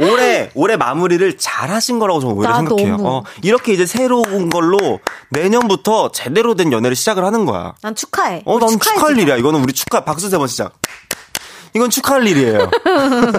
[0.00, 2.96] 올해 올해 마무리를 잘 하신 거라고 저는 오히려 생각해요.
[3.00, 7.74] 어, 이렇게 이제 새로운 걸로 내년부터 제대로 된 연애를 시작을 하는 거야.
[7.80, 8.42] 난 축하해.
[8.44, 9.36] 어, 난 축하할 일이야.
[9.36, 10.72] 이거는 우리 축하 박수 세 번 시작.
[11.74, 12.70] 이건 축하할 일이에요.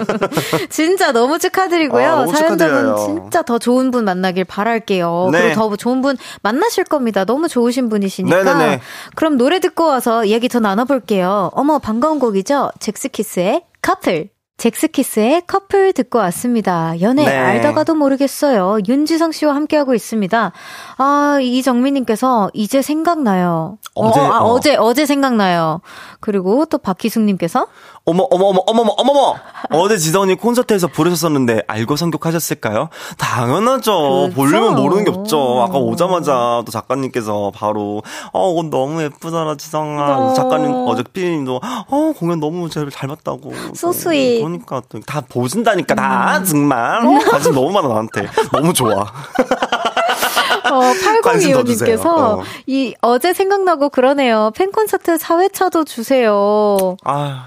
[0.68, 2.06] 진짜 너무 축하드리고요.
[2.06, 5.30] 아, 사연자분 진짜 더 좋은 분 만나길 바랄게요.
[5.32, 5.40] 네.
[5.40, 7.24] 그리고 더 좋은 분 만나실 겁니다.
[7.24, 8.44] 너무 좋으신 분이시니까.
[8.44, 8.80] 네네네.
[9.14, 11.50] 그럼 노래 듣고 와서 이야기 더 나눠볼게요.
[11.54, 12.72] 어머 반가운 곡이죠.
[12.78, 14.28] 잭스키스의 커플.
[14.56, 16.98] 잭스키스의 커플 듣고 왔습니다.
[17.02, 17.36] 연애 네.
[17.36, 18.78] 알다가도 모르겠어요.
[18.88, 20.52] 윤지성 씨와 함께하고 있습니다.
[20.96, 23.76] 아, 이정민님께서 이제 생각나요.
[23.94, 24.60] 어제, 어, 아, 어.
[24.60, 25.82] 제 어제 생각나요.
[26.20, 27.66] 그리고 또 박희숙님께서
[28.08, 29.34] 어머, 어머, 어머, 어머, 어머, 어머!
[29.70, 32.88] 어제 지성이 콘서트에서 부르셨었는데 알고 성격하셨을까요?
[33.18, 34.30] 당연하죠.
[34.32, 35.62] 볼륨은 모르는 게 없죠.
[35.62, 38.02] 아까 오자마자 또 작가님께서 바로,
[38.32, 40.18] 어, 옷 너무 예쁘잖아, 지성아.
[40.18, 40.34] 어.
[40.34, 43.52] 작가님, 어제 피디님도, 어, 공연 너무 잘, 잘 봤다고.
[43.74, 44.45] 소스윗.
[44.46, 46.44] 그러니까 다 보신다니까, 다, 음.
[46.44, 47.04] 정말.
[47.06, 48.28] 어, 관심 너무 많아, 나한테.
[48.52, 49.04] 너무 좋아.
[50.72, 52.42] 어, 8025님께서 어.
[52.66, 54.50] 이 어제 생각나고 그러네요.
[54.56, 56.96] 팬 콘서트 4회차도 주세요.
[57.04, 57.46] 아.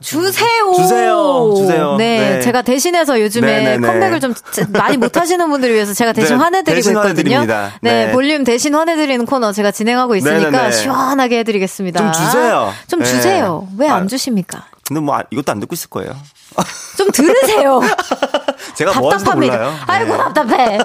[0.00, 0.72] 주세요.
[0.74, 1.54] 주세요.
[1.56, 1.96] 주세요.
[1.96, 2.40] 네, 네.
[2.40, 3.70] 제가 대신해서 요즘에 네네네.
[3.70, 3.86] 네, 네.
[3.86, 4.34] 컴백을 좀
[4.70, 7.44] 많이 못 하시는 분들을 위해서 제가 대신 네, 화내드리고 대신 있거든요.
[7.46, 10.72] 네, 네, 볼륨 대신 화내드리는 코너 제가 진행하고 있으니까 네네네.
[10.72, 12.00] 시원하게 해드리겠습니다.
[12.00, 12.72] 좀 주세요.
[12.88, 13.68] 좀 주세요.
[13.78, 14.64] 왜 안 주십니까?
[14.90, 16.16] 근데 뭐 아, 이것도 안 듣고 있을 거예요.
[16.98, 17.80] 좀 들으세요.
[18.74, 19.72] 제가 뭐 하는지도 몰라요.
[19.86, 20.78] 아이고 답답해.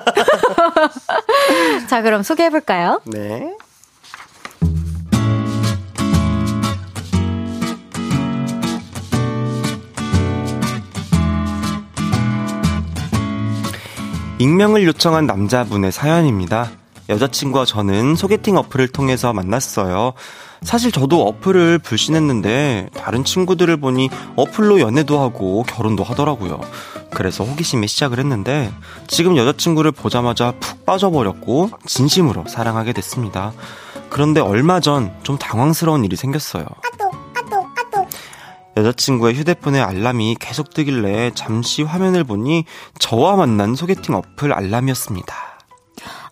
[1.90, 3.02] 자, 그럼 소개해 볼까요?
[3.06, 3.52] 네.
[14.38, 16.70] 익명을 요청한 남자분의 사연입니다.
[17.10, 20.14] 여자친구와 저는 소개팅 어플을 통해서 만났어요.
[20.66, 26.60] 사실 저도 어플을 불신했는데 다른 친구들을 보니 어플로 연애도 하고 결혼도 하더라고요.
[27.12, 28.72] 그래서 호기심에 시작을 했는데
[29.08, 33.54] 지금 여자친구를 보자마자 푹 빠져버렸고 진심으로 사랑하게 됐습니다.
[34.10, 36.66] 그런데 얼마 전 좀 당황스러운 일이 생겼어요.
[38.78, 42.66] 여자친구의 휴대폰에 알람이 계속 뜨길래 잠시 화면을 보니
[43.00, 45.55] 저와 만난 소개팅 어플 알람이었습니다.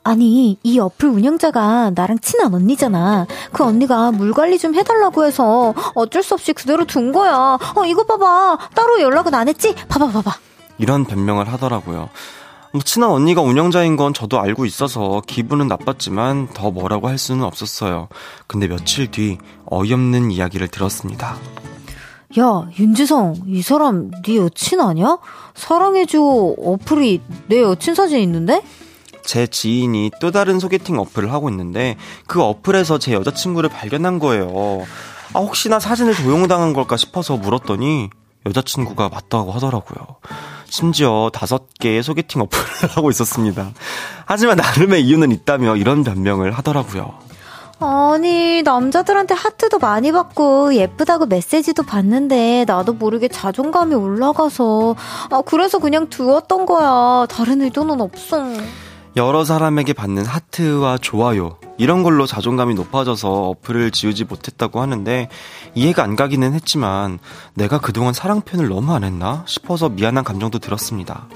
[0.03, 3.25] 아니, 이 어플 운영자가 나랑 친한 언니잖아.
[3.53, 7.57] 그 언니가 물 관리 좀 해달라고 해서 어쩔 수 없이 그대로 둔 거야.
[7.75, 8.57] 어, 이거 봐봐.
[8.75, 9.73] 따로 연락은 안 했지?
[9.87, 10.35] 봐봐, 봐봐.
[10.77, 12.09] 이런 변명을 하더라고요.
[12.73, 18.09] 뭐 친한 언니가 운영자인 건 저도 알고 있어서 기분은 나빴지만 더 뭐라고 할 수는 없었어요.
[18.47, 21.37] 근데 며칠 뒤 어이없는 이야기를 들었습니다.
[22.39, 25.19] 야, 윤지성, 이 사람 네 여친 아니야?
[25.53, 28.63] 사랑해줘 어플이 내 여친 사진 있는데?
[29.25, 31.97] 제 지인이 또 다른 소개팅 어플을 하고 있는데
[32.27, 34.85] 그 어플에서 제 여자친구를 발견한 거예요.
[35.33, 38.09] 아, 혹시나 사진을 도용당한 걸까 싶어서 물었더니
[38.45, 40.17] 여자친구가 맞다고 하더라고요.
[40.65, 42.65] 심지어 다섯 개의 소개팅 어플을
[42.95, 43.71] 하고 있었습니다.
[44.25, 47.13] 하지만 나름의 이유는 있다며 이런 변명을 하더라고요.
[47.79, 54.95] 아니, 남자들한테 하트도 많이 받고 예쁘다고 메시지도 받는데 나도 모르게 자존감이 올라가서
[55.31, 57.25] 아, 그래서 그냥 두었던 거야.
[57.29, 58.45] 다른 의도는 없어.
[59.15, 65.29] 여러 사람에게 받는 하트와 좋아요 이런 걸로 자존감이 높아져서 어플을 지우지 못했다고 하는데
[65.75, 67.19] 이해가 안 가기는 했지만
[67.53, 71.27] 내가 그동안 사랑 표현을 너무 안 했나 싶어서 미안한 감정도 들었습니다.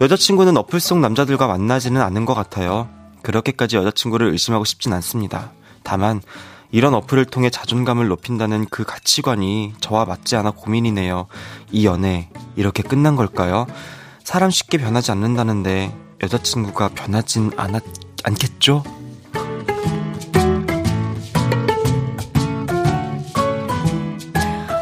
[0.00, 2.88] 여자친구는 어플 속 남자들과 만나지는 않은 것 같아요.
[3.22, 5.52] 그렇게까지 여자친구를 의심하고 싶진 않습니다.
[5.82, 6.22] 다만
[6.70, 11.26] 이런 어플을 통해 자존감을 높인다는 그 가치관이 저와 맞지 않아 고민이네요.
[11.72, 13.66] 이 연애 이렇게 끝난 걸까요?
[14.22, 17.82] 사람 쉽게 변하지 않는다는데 여자친구가 변하진 않았,
[18.24, 18.82] 않겠죠?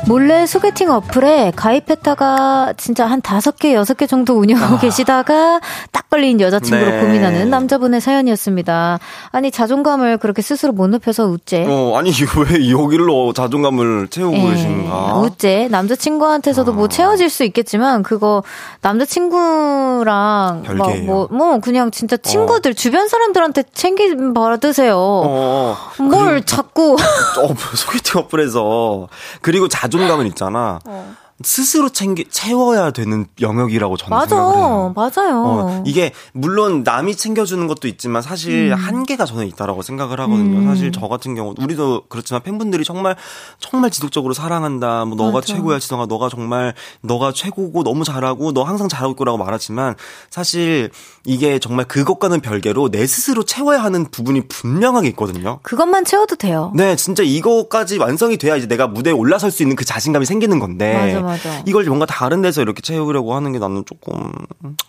[0.07, 4.79] 몰래 소개팅 어플에 가입했다가 진짜 한 다섯 개, 여섯 개 정도 운영하고 아.
[4.79, 7.01] 계시다가 딱 걸린 여자친구로 네.
[7.01, 9.01] 고민하는 남자분의 사연이었습니다.
[9.33, 11.67] 아니, 자존감을 그렇게 스스로 못 높여서 웃제.
[11.69, 14.51] 어, 아니, 왜 여기로 자존감을 채우고 네.
[14.51, 15.19] 계신가?
[15.19, 15.69] 웃제.
[15.73, 16.87] 남자친구한테서도 뭐 아.
[16.87, 18.45] 뭐 채워질 수 있겠지만, 그거
[18.83, 22.75] 남자친구랑 막 뭐, 뭐, 그냥 진짜 친구들, 어.
[22.75, 24.97] 주변 사람들한테 챙김 받으세요.
[24.97, 25.77] 어.
[25.99, 26.95] 뭘 자꾸.
[26.95, 29.09] 어, 소개팅 어플에서.
[29.41, 30.79] 그리고 자존 감은 있잖아.
[30.85, 31.15] 어.
[31.45, 34.93] 스스로 챙기 채워야 되는 영역이라고 저는 맞아, 생각을 해요.
[34.97, 35.45] 맞아요.
[35.45, 38.79] 어, 이게 물론 남이 챙겨주는 것도 있지만 사실 음.
[38.79, 40.61] 한계가 저는 있다라고 생각을 하거든요.
[40.61, 40.67] 음.
[40.67, 43.17] 사실 저 같은 경우 우리도 그렇지만 팬분들이 정말
[43.59, 45.05] 정말 지속적으로 사랑한다.
[45.05, 45.47] 뭐 너가 맞아.
[45.55, 46.07] 최고야 지성아.
[46.07, 49.95] 너가 정말 너가 최고고 너무 잘하고 너 항상 잘하고 있고라고 말하지만
[50.31, 50.91] 사실
[51.27, 55.59] 이게 정말 그것과는 별개로 내 스스로 채워야 하는 부분이 분명하게 있거든요.
[55.63, 56.73] 그것만 채워도 돼요.
[56.75, 60.95] 네, 진짜 이거까지 완성이 돼야 이제 내가 무대에 올라설 수 있는 그 자신감이 생기는 건데.
[60.95, 61.63] 맞아, 맞아.
[61.67, 64.33] 이걸 뭔가 다른 데서 이렇게 채우려고 하는 게 나는 조금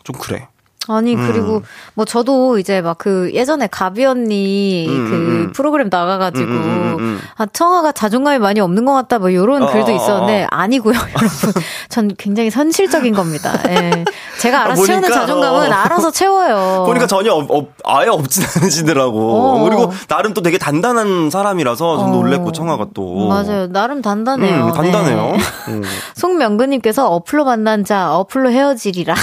[0.04, 0.48] 좀 그래.
[0.90, 1.28] 아니 음.
[1.28, 1.62] 그리고
[1.96, 5.52] 뭐 저도 이제 막 그 예전에 가비 언니 음, 그 음.
[5.54, 9.72] 프로그램 나가가지고 음, 음, 음, 아 청아가 자존감이 많이 없는 것 같다 뭐 이런 어,
[9.72, 9.96] 글도 어, 어.
[9.96, 13.54] 있었는데 어, 아니고요 여러분 전 굉장히 현실적인 겁니다.
[13.70, 14.04] 예.
[14.40, 16.84] 제가 알아서 아, 채우는 자존감은 알아서 채워요.
[16.86, 19.36] 보니까 전혀 없, 없, 아예 없진 않으시더라고.
[19.36, 19.64] 어.
[19.64, 24.72] 그리고 나름 또 되게 단단한 사람이라서 좀 놀랬고 청아가 또 맞아요 나름 단단해요.
[24.74, 25.34] 단단해요.
[25.68, 25.82] 네.
[26.16, 29.16] 송명근님께서 어플로 만난 자 어플로 헤어지리라.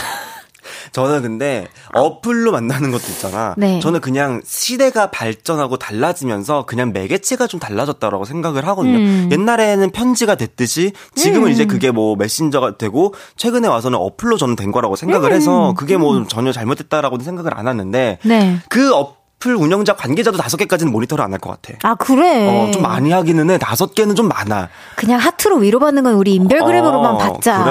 [0.93, 3.55] 저는 근데 어플로 만나는 것도 있잖아.
[3.57, 3.81] 네.
[3.81, 8.99] 저는 그냥 시대가 발전하고 달라지면서 그냥 매개체가 좀 달라졌다라고 생각을 하거든요.
[8.99, 9.29] 음.
[9.33, 11.53] 옛날에는 편지가 됐듯이 지금은 음.
[11.53, 15.37] 이제 그게 뭐 메신저가 되고 최근에 와서는 어플로 저는 된 거라고 생각을 음.
[15.37, 16.27] 해서 그게 뭐 음.
[16.27, 18.59] 전혀 잘못됐다라고는 생각을 안 하는데 네.
[18.69, 21.77] 그 어플 애플 운영자 관계자도 다섯 개까지는 모니터를 안 할 것 같아.
[21.83, 22.49] 아 그래.
[22.49, 23.59] 어, 좀 많이 하기는 해.
[23.59, 24.69] 다섯 개는 좀 많아.
[24.97, 27.65] 그냥 하트로 위로받는 건 우리 인별그램으로만 어, 받자.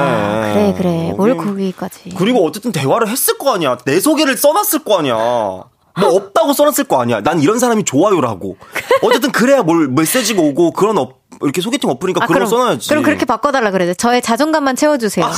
[0.54, 0.74] 그래 그래.
[0.78, 1.14] 그래.
[1.16, 2.14] 뭘 거기까지.
[2.18, 3.78] 그리고 어쨌든 대화를 했을 거 아니야.
[3.86, 5.16] 내 소개를 써놨을 거 아니야.
[5.16, 7.22] 뭐 없다고 써놨을 거 아니야.
[7.22, 8.58] 난 이런 사람이 좋아요라고.
[9.02, 12.90] 어쨌든 그래야 뭘 메시지가 오고 그런 업 이렇게 소개팅 어플이니까 아, 그런 거 써놔야지.
[12.90, 13.94] 그럼 그렇게 바꿔달라 그래.
[13.94, 15.26] 저의 자존감만 채워주세요.
[15.26, 15.32] 아.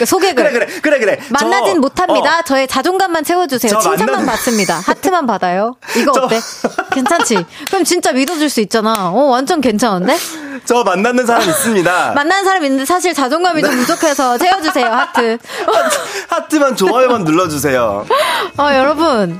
[0.00, 0.34] 그 소개글.
[0.34, 1.18] 그래, 그래, 그래, 그래.
[1.28, 2.38] 만나진 저, 못합니다.
[2.38, 2.42] 어.
[2.42, 3.78] 저의 자존감만 채워주세요.
[3.78, 4.32] 칭찬만 만나...
[4.32, 4.80] 받습니다.
[4.80, 5.76] 하트만 받아요.
[5.94, 6.22] 이거 저...
[6.22, 6.40] 어때?
[6.90, 7.44] 괜찮지?
[7.68, 9.10] 그럼 진짜 믿어줄 수 있잖아.
[9.10, 10.16] 어, 완전 괜찮은데?
[10.64, 12.12] 저 만나는 사람 있습니다.
[12.16, 14.86] 만나는 사람 있는데 사실 자존감이 좀 부족해서 채워주세요.
[14.86, 15.36] 하트.
[16.28, 18.06] 하트만 좋아요만 눌러주세요.
[18.56, 19.38] 어, 여러분.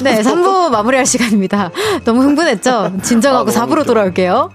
[0.00, 1.70] 네, 3부 마무리할 시간입니다.
[2.04, 2.92] 너무 흥분했죠?
[3.02, 4.50] 진정하고 아, 4부로 돌아올게요.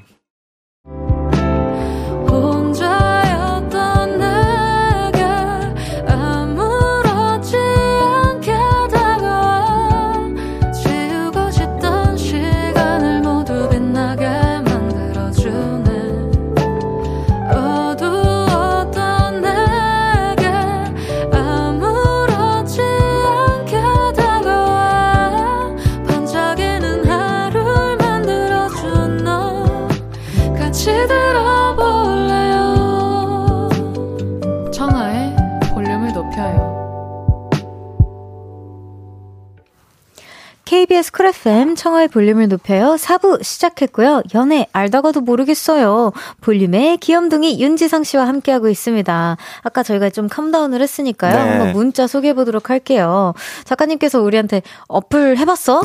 [41.42, 42.98] FM 청하의 볼륨을 높여요.
[43.00, 44.22] 4부 시작했고요.
[44.36, 46.12] 연애 알다가도 모르겠어요.
[46.40, 49.38] 볼륨의 귀염둥이 윤지성 씨와 함께하고 있습니다.
[49.64, 51.34] 아까 저희가 좀 캄다운을 했으니까요.
[51.34, 51.40] 네.
[51.40, 53.34] 한번 문자 소개해 보도록 할게요.
[53.64, 55.82] 작가님께서 우리한테 어플 해봤어?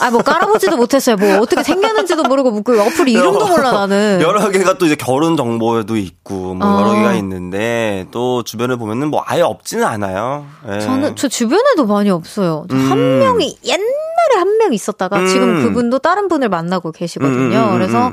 [0.00, 1.16] 아, 뭐 깔아보지도 못했어요.
[1.16, 4.20] 뭐 어떻게 생겼는지도 모르고 뭐그 어플 이름도 몰라 나는.
[4.22, 6.94] 여러 개가 또 이제 결혼 정보에도 있고 뭐 여러 아.
[6.94, 10.46] 개가 있는데 또 주변에 보면은 뭐 아예 없지는 않아요.
[10.66, 10.80] 네.
[10.80, 12.64] 저는 저 주변에도 많이 없어요.
[12.72, 12.90] 음.
[12.90, 13.84] 한 명이 옛날
[14.26, 15.26] 옛날에 한 명 있었 다가 음.
[15.26, 17.36] 지금 그분도 다른 분을 만나고 계시거든요.
[17.36, 18.12] 음, 음, 음 그래서 음.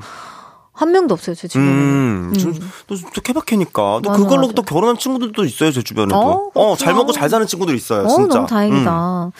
[0.73, 1.69] 한 명도 없어요, 제 주변에.
[1.69, 2.71] 음, 음.
[2.87, 3.99] 또, 또 케바케니까.
[4.01, 4.53] 또 맞아, 그걸로 맞아.
[4.53, 6.17] 또 결혼한 친구들도 있어요, 제 주변에도.
[6.17, 8.35] 어, 어, 잘 먹고 잘 사는 친구들 있어요, 어, 진짜.
[8.35, 9.25] 너무 다행이다.
[9.25, 9.31] 음.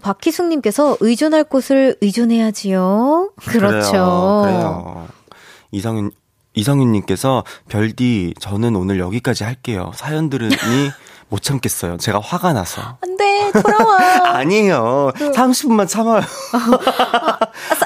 [0.00, 3.30] 박희숙님께서 의존할 곳을 의존해야지요.
[3.44, 3.90] 그렇죠.
[3.90, 4.42] 그래요.
[4.44, 5.08] 그래요.
[5.72, 6.10] 이상윤,
[6.54, 9.90] 이상윤님께서 별디, 저는 오늘 여기까지 할게요.
[9.94, 10.54] 사연 들으니
[11.28, 11.96] 못 참겠어요.
[11.96, 12.98] 제가 화가 나서.
[13.00, 13.98] 안 돼, 돌아와.
[14.38, 15.12] 아니에요.
[15.16, 15.30] 그...
[15.32, 16.22] 30분만 참아요.
[16.52, 17.38] 아,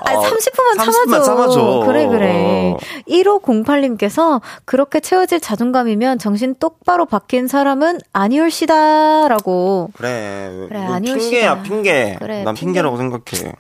[0.04, 1.22] 30분만, 어, 30분만 참아줘.
[1.22, 1.82] 참아줘.
[1.86, 2.76] 그래, 그래.
[3.08, 9.28] 1508님께서 그렇게 채워질 자존감이면 정신 똑바로 박힌 사람은 아니올시다.
[9.28, 9.90] 라고.
[9.94, 10.50] 그래.
[10.68, 11.30] 그래, 아니올시다.
[11.30, 12.16] 핑계야, 핑계.
[12.18, 12.66] 그래, 난 핑계.
[12.68, 13.54] 핑계라고 생각해.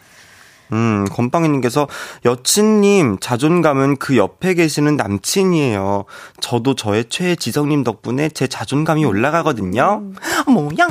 [0.72, 1.88] 음, 건빵이님께서
[2.24, 6.04] 여친님 자존감은 그 옆에 계시는 남친이에요.
[6.40, 10.02] 저도 저의 최지성님 덕분에 제 자존감이 올라가거든요.
[10.02, 10.52] 음.
[10.52, 10.88] 뭐야?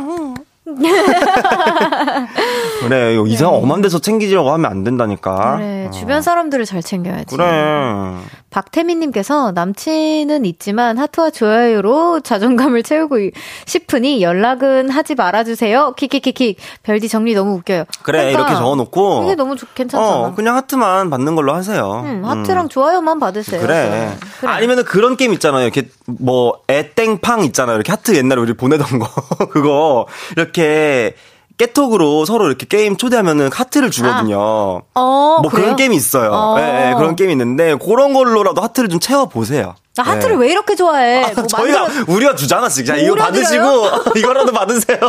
[2.82, 3.58] 그래, 이상 네.
[3.58, 5.56] 엄한 데서 챙기려고 하면 안 된다니까.
[5.56, 7.36] 그래, 주변 사람들을 잘 챙겨야지.
[7.36, 7.46] 그래.
[8.58, 13.18] 박태민님께서 남친은 있지만 하트와 좋아요로 자존감을 채우고
[13.66, 15.94] 싶으니 연락은 하지 말아주세요.
[15.96, 16.58] 킥킥킥킥.
[16.82, 17.86] 별디 정리 너무 웃겨요.
[18.02, 19.24] 그래, 그러니까 이렇게 적어놓고.
[19.26, 20.12] 이게 너무 좋, 괜찮잖아.
[20.12, 22.02] 어, 그냥 하트만 받는 걸로 하세요.
[22.04, 22.70] 음, 하트랑 음.
[22.70, 23.62] 좋아요만 받으세요.
[23.62, 24.18] 그래.
[24.40, 24.52] 그래.
[24.52, 25.64] 아니면은 그런 게임 있잖아요.
[25.64, 27.76] 이렇게 뭐, 애땡팡 있잖아요.
[27.76, 29.08] 이렇게 하트 옛날에 우리 보내던 거.
[29.52, 31.14] 그거, 이렇게,
[31.58, 34.38] 깨톡으로 서로 이렇게 게임 초대하면은 하트를 주거든요.
[34.40, 35.00] 아.
[35.00, 35.66] 어, 뭐 그래요?
[35.66, 36.32] 그런 게임이 있어요.
[36.32, 36.58] 어.
[36.58, 39.76] 네, 네, 그런 게임이 있는데 그런 걸로라도 하트를 좀 채워 보세요.
[39.96, 40.46] 나 하트를 네.
[40.46, 41.24] 왜 이렇게 좋아해?
[41.24, 42.06] 아, 뭐 저희가 만들어...
[42.08, 42.96] 우리가 주잖아, 진짜.
[42.96, 43.64] 이거 받으시고
[44.16, 45.00] 이거라도 받으세요.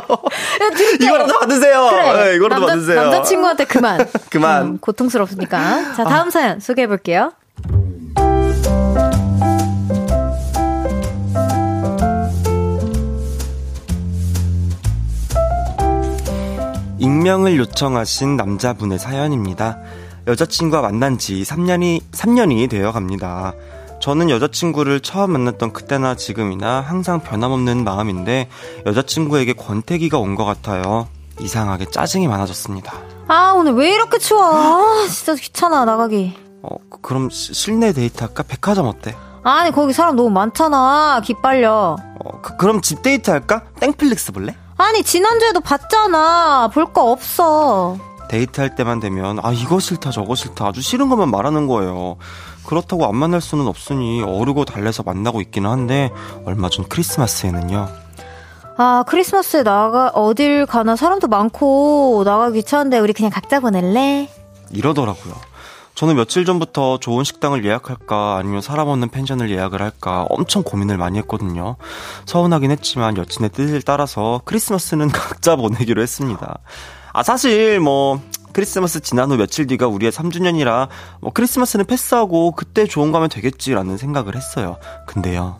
[1.00, 1.88] 이거라도 받으세요.
[1.90, 2.24] 그래.
[2.24, 3.02] 네, 이거라도 남자, 받으세요.
[3.02, 4.08] 남자친구한테 그만.
[4.30, 4.62] 그만.
[4.62, 5.94] 음, 고통스럽으니까.
[5.94, 6.30] 자, 다음 아.
[6.30, 7.32] 사연 소개해 볼게요.
[17.12, 19.78] 익명을 요청하신 남자분의 사연입니다.
[20.26, 23.54] 여자친구와 만난 지 3년이, 3년이 되어 갑니다.
[24.02, 28.50] 저는 여자친구를 처음 만났던 그때나 지금이나 항상 변함없는 마음인데
[28.84, 31.08] 여자친구에게 권태기가 온 것 같아요.
[31.40, 32.92] 이상하게 짜증이 많아졌습니다.
[33.26, 34.42] 아, 오늘 왜 이렇게 추워?
[34.54, 36.36] 아, 진짜 귀찮아, 나가기.
[36.62, 38.42] 어, 그럼 시, 실내 데이트 할까?
[38.46, 39.16] 백화점 어때?
[39.44, 41.22] 아니, 거기 사람 너무 많잖아.
[41.24, 41.96] 기빨려.
[42.22, 43.62] 어, 그, 그럼 집 데이트 할까?
[43.80, 44.54] 땡플릭스 볼래?
[44.78, 46.70] 아니 지난주에도 봤잖아.
[46.72, 47.96] 볼 거 없어.
[48.28, 52.16] 데이트할 때만 되면 아 이거 싫다 저거 싫다 아주 싫은 것만 말하는 거예요.
[52.66, 56.10] 그렇다고 안 만날 수는 없으니 어르고 달래서 만나고 있기는 한데
[56.44, 57.88] 얼마 전 크리스마스에는요.
[58.76, 64.28] 아 크리스마스에 나가 어딜 가나 사람도 많고 나가 귀찮은데 우리 그냥 각자 보낼래?
[64.70, 65.34] 이러더라고요.
[65.98, 71.18] 저는 며칠 전부터 좋은 식당을 예약할까 아니면 사람 없는 펜션을 예약을 할까 엄청 고민을 많이
[71.18, 71.74] 했거든요.
[72.24, 76.60] 서운하긴 했지만 여친의 뜻을 따라서 크리스마스는 각자 보내기로 했습니다.
[77.12, 78.20] 아, 사실 뭐,
[78.52, 80.86] 크리스마스 지난 후 며칠 뒤가 우리의 3주년이라
[81.20, 84.76] 뭐 크리스마스는 패스하고 그때 좋은 거 하면 되겠지라는 생각을 했어요.
[85.04, 85.56] 근데요.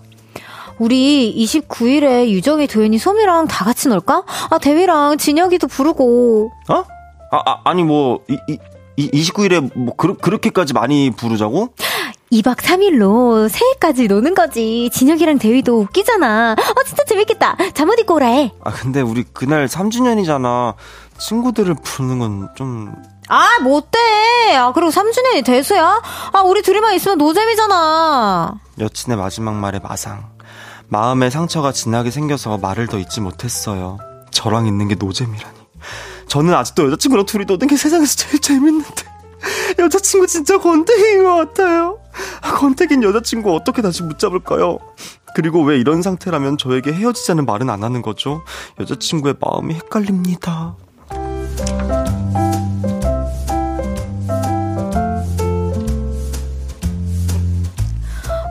[0.79, 4.23] 우리 29일에 유정이, 도현이, 소미랑 다 같이 놀까?
[4.51, 6.53] 아, 대위랑 진혁이도 부르고.
[6.69, 6.85] 어?
[7.33, 8.57] 아, 아 아니 뭐, 이, 이,
[8.99, 11.73] 이 29일에 뭐 그, 그렇게까지 많이 부르자고?
[12.33, 14.91] 2박 3일로 새해까지 노는 거지.
[14.93, 16.57] 진혁이랑 대위도 웃기잖아.
[16.59, 17.57] 어, 진짜 재밌겠다.
[17.75, 18.53] 잠옷 입고 오라 해.
[18.65, 20.75] 아, 근데 우리 그날 3주년이잖아.
[21.17, 22.93] 친구들을 부르는 건 좀.
[23.29, 23.99] 아, 뭐 어때?
[24.57, 26.03] 아, 그리고 3주년이 대수야?
[26.33, 28.55] 아, 우리 둘이만 있으면 노잼이잖아.
[28.81, 30.25] 여친의 마지막 말에 마상.
[30.89, 33.99] 마음에 상처가 진하게 생겨서 말을 더 잊지 못했어요.
[34.33, 35.57] 저랑 있는 게 노잼이라니.
[36.29, 39.05] 저는 아직도 여자친구랑 둘이 노는 게 세상에서 제일 재밌는데.
[39.79, 41.99] 여자친구 진짜 권태기인 것 같아요.
[42.43, 44.79] 권태기인 여자친구 어떻게 다시 붙잡을까요?
[45.35, 48.43] 그리고 왜 이런 상태라면 저에게 헤어지자는 말은 안 하는 거죠?
[48.81, 50.77] 여자친구의 마음이 헷갈립니다.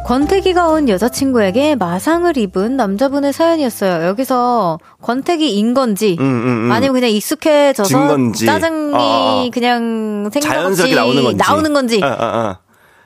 [0.08, 4.08] 권태기가 온 여자친구에게 마상을 입은 남자분의 사연이었어요.
[4.08, 6.72] 여기서 권태기인 건지 음, 음, 음.
[6.72, 8.45] 아니면 그냥 익숙해져서 건지.
[8.45, 9.49] 짜증이 아, 아, 아.
[9.51, 11.99] 그냥 자연스럽게 나오는 건지, 나오는 건지.
[12.01, 12.60] 아, 아, 아.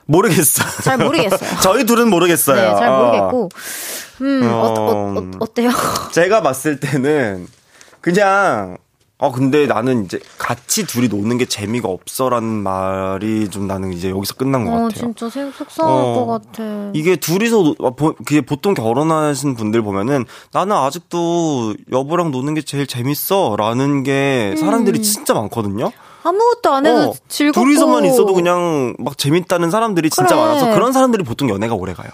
[0.05, 0.63] 모르겠어.
[0.83, 1.49] 잘 모르겠어요.
[1.63, 2.73] 저희 둘은 모르겠어요.
[2.73, 3.49] 네, 잘 모르겠고.
[4.21, 5.71] 음, 어, 어, 어, 어때요?
[6.11, 7.47] 제가 봤을 때는
[7.99, 8.77] 그냥
[9.21, 14.33] 어, 근데 나는 이제 같이 둘이 노는 게 재미가 없어라는 말이 좀 나는 이제 여기서
[14.33, 14.89] 끝난 것 어, 같아요.
[14.89, 16.63] 진짜 속상할 어, 것 같아.
[16.93, 17.75] 이게 둘이서,
[18.25, 24.99] 그게 보통 결혼하신 분들 보면은 나는 아직도 여보랑 노는 게 제일 재밌어 라는 게 사람들이
[24.99, 25.03] 음.
[25.03, 25.91] 진짜 많거든요.
[26.23, 27.63] 아무것도 안 해도 어, 즐겁고.
[27.63, 30.39] 둘이서만 있어도 그냥 막 재밌다는 사람들이 진짜 그래.
[30.39, 32.09] 많아서 그런 사람들이 보통 연애가 오래 가요.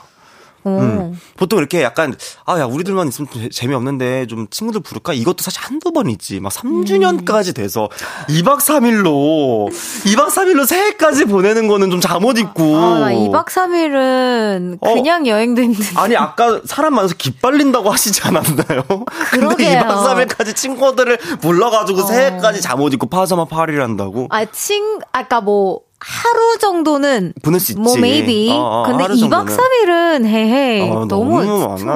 [0.67, 1.19] 음.
[1.37, 2.15] 보통 이렇게 약간
[2.45, 7.89] 아 야 우리들만 있으면 재미없는데 좀 친구들 부를까 이것도 사실 한두 번이지 막 3주년까지 돼서
[8.29, 9.69] 2박 3일로
[10.05, 15.91] 2박 3일로 새해까지 보내는 거는 좀 잠옷 입고 아, 2박 3일은 그냥 어, 여행도 힘든데
[15.99, 18.83] 아니 아까 사람 많아서 기빨린다고 하시지 않았나요?
[19.31, 19.81] 그러게요.
[19.81, 22.05] 2박 3일까지 친구들을 불러가지고 어.
[22.05, 24.27] 새해까지 잠옷 입고 파자마 파리를 한다고?
[24.29, 27.81] 아 친 아까 뭐 하루 정도는 보낼 수 있지.
[27.81, 28.51] 뭐 maybe.
[28.51, 31.93] 어, 어, 근데 2박 3일은 헤헤 어, 너무, 너무 많아.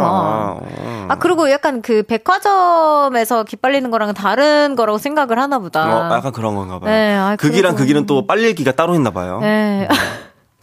[0.59, 1.05] 어.
[1.09, 6.09] 아 그리고 약간 그 백화점에서 기빨리는 거랑은 다른 거라고 생각을 하나 보다.
[6.09, 6.89] 어, 약간 그런 건가 봐요.
[6.89, 9.39] 네, 아, 그 길이랑 그 길은 또 빨리기가 따로 있나 봐요.
[9.41, 9.87] 네.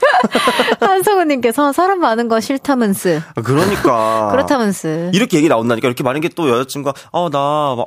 [0.01, 0.78] 음.
[0.80, 3.22] 한성우님께서 사람 많은 거 싫다면스.
[3.34, 4.28] 아, 그러니까.
[4.32, 5.11] 그렇다면스.
[5.12, 5.88] 이렇게 얘기 나온다니까.
[5.88, 7.38] 이렇게 게또 여자친구가, 아, 나,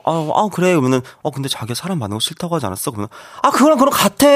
[0.05, 0.71] 아, 아, 그래.
[0.71, 2.91] 그러면은, 어, 근데 자기가 사람 많은 거 싫다고 하지 않았어?
[2.91, 3.09] 그러면,
[3.41, 4.27] 아, 그거랑 그런 같아?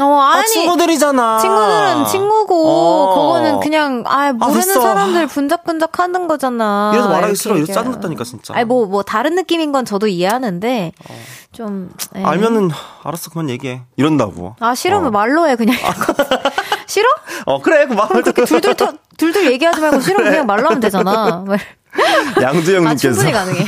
[0.00, 0.42] 어, 아니.
[0.42, 1.38] 아, 친구들이잖아.
[1.38, 3.14] 친구들은 친구고, 어.
[3.14, 6.90] 그거는 그냥, 아, 모르는 아, 사람들 분석분석 하는 거잖아.
[6.94, 7.56] 이래서 말하기 싫어.
[7.56, 8.54] 이래서 짜증났다니까, 진짜.
[8.54, 11.14] 아니, 뭐, 뭐, 다른 느낌인 건 저도 이해하는데, 어.
[11.52, 11.90] 좀.
[12.16, 12.22] 에이.
[12.22, 12.24] 예.
[12.26, 12.70] 알면은,
[13.04, 13.82] 알았어, 그만 얘기해.
[13.96, 14.56] 이런다고.
[14.60, 15.10] 아, 싫으면 어.
[15.10, 15.76] 말로 해, 그냥.
[16.86, 17.08] 싫어?
[17.46, 18.22] 어, 그래, 그 마음을.
[18.22, 21.44] 그렇게 둘둘, 터, 둘둘 얘기하지 말고 싫으면 그냥 말로 하면 되잖아.
[22.40, 23.28] 양두영님께서.
[23.28, 23.66] 아, 가능해.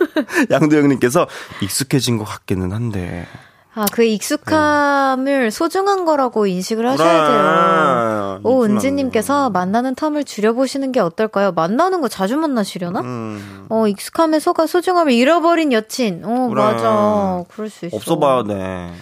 [0.50, 1.26] 양두영님께서
[1.62, 3.26] 익숙해진 것 같기는 한데.
[3.74, 5.50] 아, 그 익숙함을 네.
[5.50, 8.40] 소중한 거라고 인식을 하셔야 돼요.
[8.42, 11.52] 오, 은지님께서 만나는 텀을 줄여보시는 게 어떨까요?
[11.52, 13.00] 만나는 거 자주 만나시려나?
[13.02, 13.66] 음.
[13.68, 16.22] 어, 익숙함에 속아 소중함을 잃어버린 여친.
[16.24, 16.60] 어, 그래.
[16.60, 17.44] 맞아.
[17.50, 17.96] 그럴 수 있어.
[17.96, 18.92] 없어봐야 돼.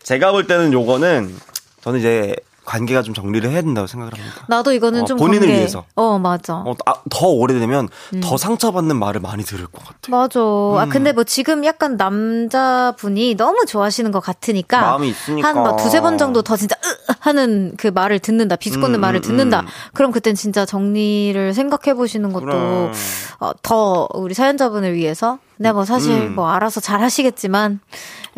[0.02, 1.34] 제가 볼 때는 요거는
[1.82, 2.34] 저는 이제
[2.70, 4.44] 관계가 좀 정리를 해야 된다고 생각을 합니다.
[4.48, 5.56] 나도 이거는 어, 좀 본인을 관계.
[5.56, 5.84] 위해서.
[5.96, 6.54] 어 맞아.
[6.54, 8.20] 어, 아, 더 오래되면 음.
[8.22, 9.98] 더 상처받는 말을 많이 들을 것 같아.
[10.08, 10.38] 맞아.
[10.38, 10.42] 아,
[10.74, 10.78] 음.
[10.78, 16.16] 아 근데 뭐 지금 약간 남자분이 너무 좋아하시는 것 같으니까 마음이 있으니까 한막 두세 번
[16.16, 19.60] 정도 더 진짜 으 하는 그 말을 듣는다 비스꽂는 음, 말을 음, 듣는다.
[19.60, 19.66] 음.
[19.92, 22.92] 그럼 그땐 진짜 정리를 생각해 보시는 것도 그래.
[23.40, 25.38] 어, 더 우리 사연자분을 위해서.
[25.56, 26.34] 근데 뭐 사실 음.
[26.36, 27.80] 뭐 알아서 잘 하시겠지만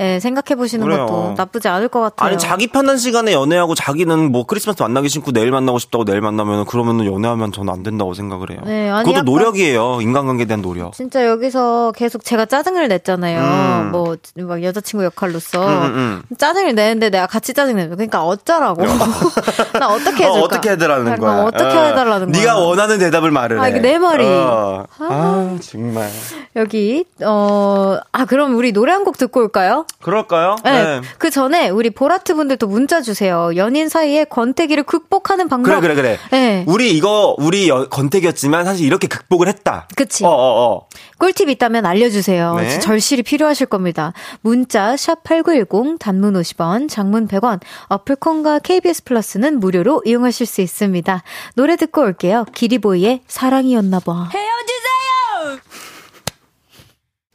[0.03, 2.29] 예, 생각해 보시는 것도 나쁘지 않을 것 같아요.
[2.29, 6.65] 아니 자기 편한 시간에 연애하고 자기는 뭐 크리스마스 만나기 싫고 내일 만나고 싶다고 내일 만나면
[6.65, 8.59] 그러면은 연애하면 저는 안 된다고 생각을 해요.
[8.65, 10.01] 네, 아니 그것도 노력이에요.
[10.01, 10.93] 인간관계에 대한 노력.
[10.95, 13.41] 진짜 여기서 계속 제가 짜증을 냈잖아요.
[13.41, 13.91] 음.
[13.93, 16.37] 뭐, 뭐 여자친구 역할로서 음, 음, 음.
[16.37, 18.83] 짜증을 내는데 내가 같이 짜증 내면 그러니까 어쩌라고.
[19.79, 20.41] 나 어떻게 해줄까?
[20.43, 21.43] 어, 떻게 해달라는 거야?
[21.45, 22.41] 어떻게 어, 해달라는 거야?
[22.41, 23.79] 네가 원하는 대답을 말을 아, 해.
[23.79, 24.25] 내 말이.
[24.27, 24.85] 어.
[24.99, 26.09] 아, 아 정말.
[26.57, 29.85] 여기 어, 아 그럼 우리 노래 한 곡 듣고 올까요?
[30.01, 30.57] 그럴까요?
[30.65, 30.71] 네.
[30.71, 31.01] 네.
[31.19, 33.53] 그 전에 우리 보라트 분들도 문자 주세요.
[33.57, 35.81] 연인 사이에 권태기를 극복하는 방법.
[35.81, 36.19] 그래, 그래, 그래.
[36.31, 36.65] 네.
[36.67, 39.87] 우리 이거, 우리 여, 권태기였지만 사실 이렇게 극복을 했다.
[39.97, 40.25] 그치.
[40.25, 40.87] 어, 어, 어.
[41.19, 42.57] 꿀팁 있다면 알려주세요.
[42.57, 42.79] 네.
[42.81, 44.13] 절실히 필요하실 겁니다.
[44.41, 51.23] 문자, 샵8910, 단문 50원, 장문 100원, 어플콘과 KBS 플러스는 무료로 이용하실 수 있습니다.
[51.55, 52.45] 노래 듣고 올게요.
[52.55, 54.31] 기리보이의 사랑이었나봐.
[54.33, 54.52] 헤어지세요!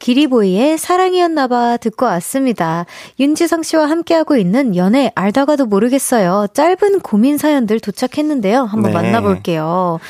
[0.08, 2.86] 기리보이의 사랑이었나봐 듣고 왔습니다.
[3.20, 6.46] 윤지성 씨와 함께하고 있는 연애 알다가도 모르겠어요.
[6.54, 8.62] 짧은 고민 사연들 도착했는데요.
[8.62, 9.02] 한번 네.
[9.02, 10.00] 만나볼게요.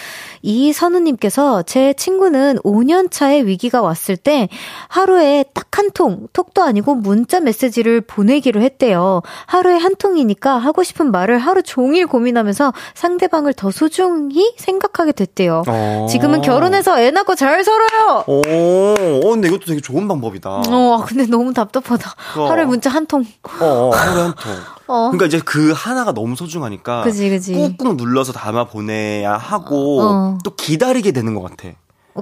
[0.43, 4.49] 이선우님께서 제 친구는 5년 차의 위기가 왔을 때
[4.89, 9.23] 하루에 딱 한 통, 톡도 아니고 문자 메시지를 보내기로 했대요.
[9.47, 15.63] 하루에 한 통이니까 하고 싶은 말을 하루 종일 고민하면서 상대방을 더 소중히 생각하게 됐대요.
[15.69, 16.07] 어.
[16.11, 18.25] 지금은 결혼해서 애 낳고 잘 살아요!
[18.27, 20.51] 오, 어, 근데 이것도 되게 좋은 방법이다.
[20.51, 22.15] 어, 근데 너무 답답하다.
[22.37, 22.47] 어.
[22.49, 23.25] 하루에 문자 한 통.
[23.61, 24.53] 어, 어 하루에 한 통.
[24.89, 25.11] 어.
[25.11, 27.53] 그러니까 이제 그 하나가 너무 소중하니까 그치, 그치.
[27.53, 30.28] 꾹꾹 눌러서 담아 보내야 하고 어.
[30.45, 31.75] 또 기다리게 되는 것 같아.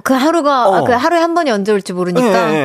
[0.03, 0.83] 그 하루가 어.
[0.83, 2.51] 그 하루에 한 번이 언제 올지 모르니까.
[2.51, 2.57] 예, 예,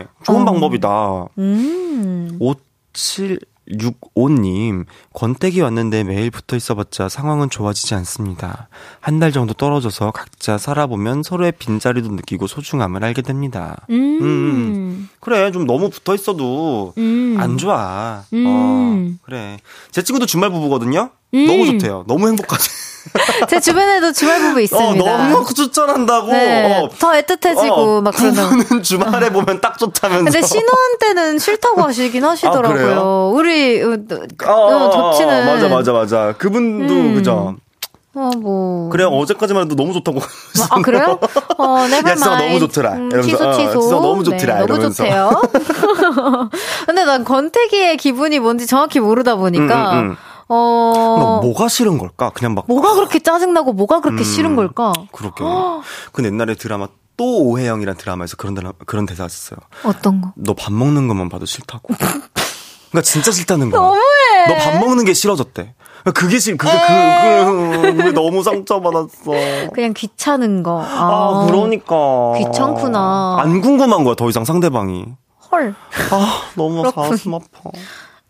[0.00, 0.06] 예.
[0.24, 0.44] 좋은 어.
[0.44, 1.26] 방법이다.
[1.38, 2.36] 음.
[2.40, 3.38] 57
[3.70, 4.84] 65님,
[5.14, 8.68] 권태기 왔는데 매일 붙어 있어봤자 상황은 좋아지지 않습니다.
[9.00, 13.86] 한 달 정도 떨어져서 각자 살아보면 서로의 빈자리도 느끼고 소중함을 알게 됩니다.
[13.88, 14.18] 음.
[14.20, 15.08] 음.
[15.20, 17.36] 그래, 좀 너무 붙어 있어도 음.
[17.38, 18.24] 안 좋아.
[18.34, 18.44] 음.
[18.46, 19.56] 어, 그래.
[19.90, 21.08] 제 친구도 주말 부부거든요?
[21.46, 21.78] 너무 음.
[21.78, 22.04] 좋대요.
[22.06, 22.70] 너무 행복하지.
[23.48, 25.04] 제 주변에도 주말 부부 있습니다.
[25.14, 26.28] 어, 너무 추천한다고.
[26.28, 26.88] 네, 어.
[26.98, 28.82] 더 애틋해지고 어, 막 그러는.
[28.82, 30.24] 주말에 보면 딱 좋다면서.
[30.24, 30.68] 근데 신혼
[31.00, 33.00] 때는 싫다고 하시긴 하시더라고요.
[33.00, 33.96] 아, 우리 어,
[34.46, 35.46] 어, 어, 덮치는.
[35.46, 36.34] 맞아 맞아 맞아.
[36.38, 37.14] 그분도 음.
[37.14, 37.56] 그죠.
[38.16, 38.88] 어, 뭐.
[38.90, 40.20] 그래, 어제까지만 해도 너무 좋다고.
[40.70, 41.18] 아, 그래요?
[41.58, 42.92] 어, 네버 야, 진짜 너무 좋더라.
[42.92, 43.80] 음, 취소, 취소.
[43.96, 44.60] 어, 너무 좋더라.
[44.60, 45.42] 네, 너무 좋대요.
[46.86, 49.92] 근데 난 권태기의 기분이 뭔지 정확히 모르다 보니까.
[49.94, 50.16] 음, 음, 음.
[50.48, 51.40] 어.
[51.42, 52.30] 뭐가 싫은 걸까?
[52.30, 52.64] 그냥 막.
[52.68, 54.92] 뭐가 그렇게 짜증나고 뭐가 그렇게 음, 싫은 걸까?
[55.12, 55.42] 그렇게.
[56.12, 59.58] 그 옛날에 드라마 또 오해영이란 드라마에서 그런 드라, 그런 대사 있었어요.
[59.84, 60.32] 어떤 거?
[60.36, 61.94] 너 밥 먹는 것만 봐도 싫다고.
[61.94, 63.80] 그러니까 진짜 싫다는 거야.
[63.80, 64.00] 너무해.
[64.48, 65.74] 너 밥 먹는 게 싫어졌대.
[66.14, 69.32] 그게 싫, 그게 그, 그, 그, 너무 상처받았어.
[69.72, 70.82] 그냥 귀찮은 거.
[70.82, 72.34] 아, 아 그러니까.
[72.36, 73.38] 귀찮구나.
[73.40, 75.06] 안 궁금한 거야, 더 이상 상대방이.
[75.50, 75.74] 헐.
[76.10, 77.46] 아, 너무 가슴 아파.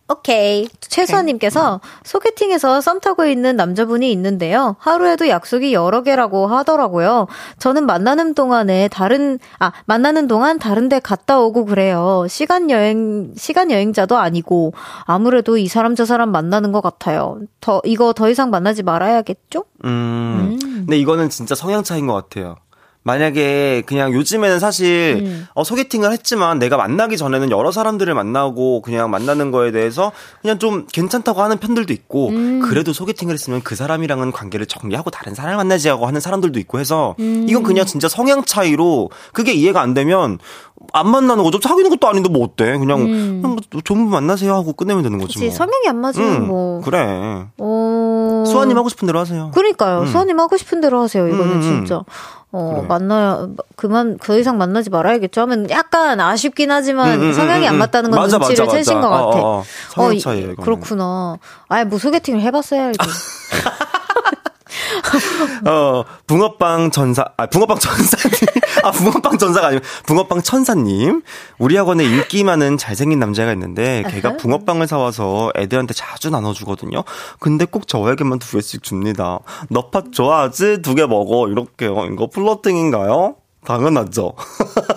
[0.06, 0.68] 오케이.
[0.80, 4.76] 최수아님께서 소개팅에서 썸 타고 있는 남자분이 있는데요.
[4.78, 7.26] 하루에도 약속이 여러 개라고 하더라고요.
[7.58, 12.26] 저는 만나는 동안에 다른, 아, 만나는 동안 다른 데 갔다 오고 그래요.
[12.28, 14.74] 시간 여행, 시간 여행자도 아니고,
[15.04, 17.38] 아무래도 이 사람 저 사람 만나는 것 같아요.
[17.60, 19.64] 더, 이거 더 이상 만나지 말아야겠죠?
[19.84, 19.88] 음.
[19.88, 20.58] 음.
[20.60, 22.56] 근데 이거는 진짜 성향 차이인 것 같아요.
[23.04, 25.46] 만약에 그냥 요즘에는 사실 음.
[25.54, 30.86] 어, 소개팅을 했지만 내가 만나기 전에는 여러 사람들을 만나고 그냥 만나는 거에 대해서 그냥 좀
[30.90, 32.60] 괜찮다고 하는 편들도 있고 음.
[32.60, 37.14] 그래도 소개팅을 했으면 그 사람이랑은 관계를 정리하고 다른 사람을 만나지 하고 하는 사람들도 있고 해서
[37.20, 37.46] 음.
[37.48, 40.38] 이건 그냥 진짜 성향 차이로 그게 이해가 안 되면
[40.92, 41.58] 안 만나는 거죠.
[41.62, 42.76] 사귀는 것도 아닌데 뭐 어때?
[42.78, 43.40] 그냥, 음.
[43.42, 45.38] 그냥 뭐 좋은 분 만나세요 하고 끝내면 되는 거지.
[45.38, 45.50] 뭐.
[45.50, 46.80] 성향이 안 맞으면 음, 뭐.
[46.80, 47.46] 그래.
[47.58, 48.44] 어...
[48.46, 49.50] 수아님 하고 싶은 대로 하세요.
[49.54, 50.00] 그러니까요.
[50.00, 50.06] 음.
[50.06, 51.26] 수아님 하고 싶은 대로 하세요.
[51.26, 52.02] 이거는 음, 음, 진짜.
[52.56, 52.86] 어, 그래.
[52.86, 57.78] 만나, 그만, 그 이상 만나지 말아야겠죠 하면 약간 아쉽긴 하지만 음, 음, 성향이 음, 안
[57.78, 59.08] 맞다는 건 맞아, 눈치를 맞아, 채신 맞아.
[59.08, 59.26] 것 같아.
[59.26, 59.64] 어,
[59.96, 60.06] 어, 어.
[60.06, 60.10] 어,
[60.62, 61.38] 그렇구나.
[61.68, 62.96] 아예 뭐 소개팅을 해봤어야지.
[65.66, 68.38] 어, 붕어빵 전사, 아, 붕어빵 전사님.
[68.82, 71.22] 아, 붕어빵 전사가 아니고, 붕어빵 천사님.
[71.58, 77.04] 우리 학원에 인기 많은 잘생긴 남자가 있는데, 걔가 붕어빵을 사와서 애들한테 자주 나눠주거든요.
[77.38, 79.38] 근데 꼭 저에게만 두 개씩 줍니다.
[79.70, 80.82] 너팥 좋아하지?
[80.82, 81.48] 두 개 먹어.
[81.48, 82.04] 이렇게요.
[82.12, 83.36] 이거 flirting인가요?
[83.66, 84.34] 당연하죠.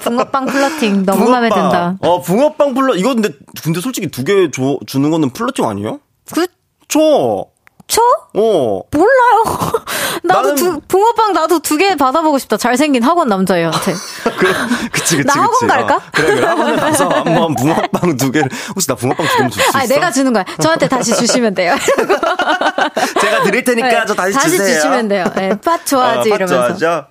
[0.01, 1.31] 붕어빵 flirting 너무 붕어빵.
[1.31, 1.97] 마음에 든다.
[2.01, 3.29] 어, 붕어빵 플러 이거 근데
[3.63, 5.99] 근데 솔직히 두 개 주는 거는 flirting 아니에요?
[6.31, 7.47] 그쵸.
[7.87, 8.01] 쳐?
[8.33, 8.81] 어.
[8.91, 9.43] 몰라요.
[10.23, 12.57] 나도 두, 붕어빵 나도 두 개 받아보고 싶다.
[12.57, 13.93] 잘생긴 학원 남자애한테.
[14.37, 14.51] 그래,
[14.91, 15.23] 그치, 그치.
[15.25, 15.67] 나 학원 그치.
[15.67, 15.95] 갈까?
[15.95, 16.45] 어, 그래, 그래.
[16.47, 19.77] 학원에 가서 한번 붕어빵 두 개를, 혹시 나 붕어빵 두 개만 줄수 있어?
[19.79, 20.43] 아 내가 주는 거야.
[20.61, 21.75] 저한테 다시 주시면 돼요.
[23.21, 24.67] 제가 드릴 테니까 네, 저 다시, 다시 주세요.
[24.67, 25.25] 다시 주시면 돼요.
[25.35, 26.77] 네, 팥 좋아하지, 어, 팥 이러면서.
[26.77, 27.07] 좋아하죠?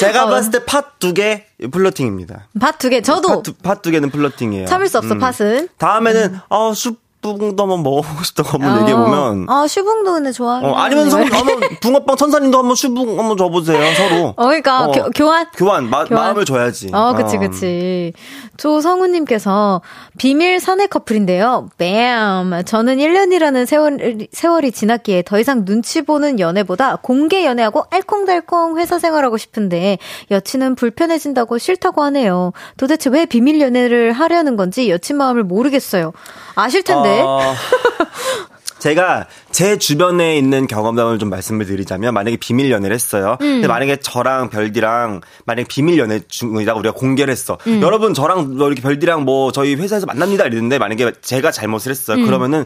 [0.00, 0.28] 제가 어.
[0.28, 2.48] 봤을 때 팥 두 개, 플러팅입니다.
[2.60, 3.42] 팥 두 개, 저도.
[3.62, 4.66] 팥 두 개는 플러팅이에요.
[4.66, 5.18] 참을 수 없어, 음.
[5.18, 5.68] 팥은.
[5.78, 6.40] 다음에는, 음.
[6.48, 8.80] 어, 숲슈 붕도 한번 먹어보고 싶다고 한번 어.
[8.80, 9.46] 얘기해보면.
[9.48, 10.64] 아, 슈붕도 근데 좋아해.
[10.64, 14.34] 어, 아니면 서, 한번, 붕어빵 천사님도 한번 슈붕 한번 줘보세요, 서로.
[14.38, 14.92] 어, 그러니까, 어.
[14.92, 15.46] 교, 교환?
[15.56, 16.22] 교환, 마, 교환.
[16.22, 16.90] 마음을 줘야지.
[16.92, 17.40] 어, 그치, 어.
[17.40, 18.12] 그치.
[18.56, 19.82] 조성우님께서,
[20.16, 21.68] 비밀 사내 커플인데요.
[21.76, 22.62] 뱀.
[22.64, 29.38] 저는 1년이라는 세월, 세월이 지났기에 더 이상 눈치 보는 연애보다 공개 연애하고 알콩달콩 회사 생활하고
[29.38, 29.98] 싶은데,
[30.30, 32.52] 여친은 불편해진다고 싫다고 하네요.
[32.76, 36.12] 도대체 왜 비밀 연애를 하려는 건지 여친 마음을 모르겠어요.
[36.54, 37.07] 아실 텐데.
[37.08, 37.54] 어...
[38.78, 43.36] 제가 제 주변에 있는 경험담을 좀 말씀을 드리자면 만약에 비밀 연애를 했어요.
[43.40, 43.54] 음.
[43.54, 47.58] 근데 만약에 저랑 별디랑 만약에 비밀 연애 중이다 우리가 공개를 했어.
[47.66, 47.82] 음.
[47.82, 52.18] 여러분 저랑 뭐 이렇게 별디랑 뭐 저희 회사에서 만납니다 이랬는데 만약에 제가 잘못을 했어요.
[52.18, 52.24] 음.
[52.26, 52.64] 그러면은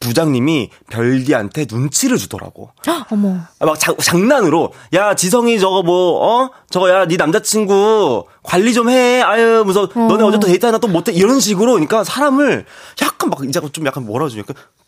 [0.00, 2.70] 부장님이 별디한테 눈치를 주더라고.
[3.10, 3.36] 어머.
[3.58, 8.88] 아, 막 자, 장난으로 야 지성이 저거 뭐 어 저거 야 네 남자친구 관리 좀
[8.88, 9.20] 해.
[9.20, 9.88] 아유 무슨 어.
[9.94, 12.64] 너네 어제 또 데이트 하나 또 못해 이런 식으로 그러니까 사람을
[13.02, 14.28] 약간 막 이제 좀 약간 뭐라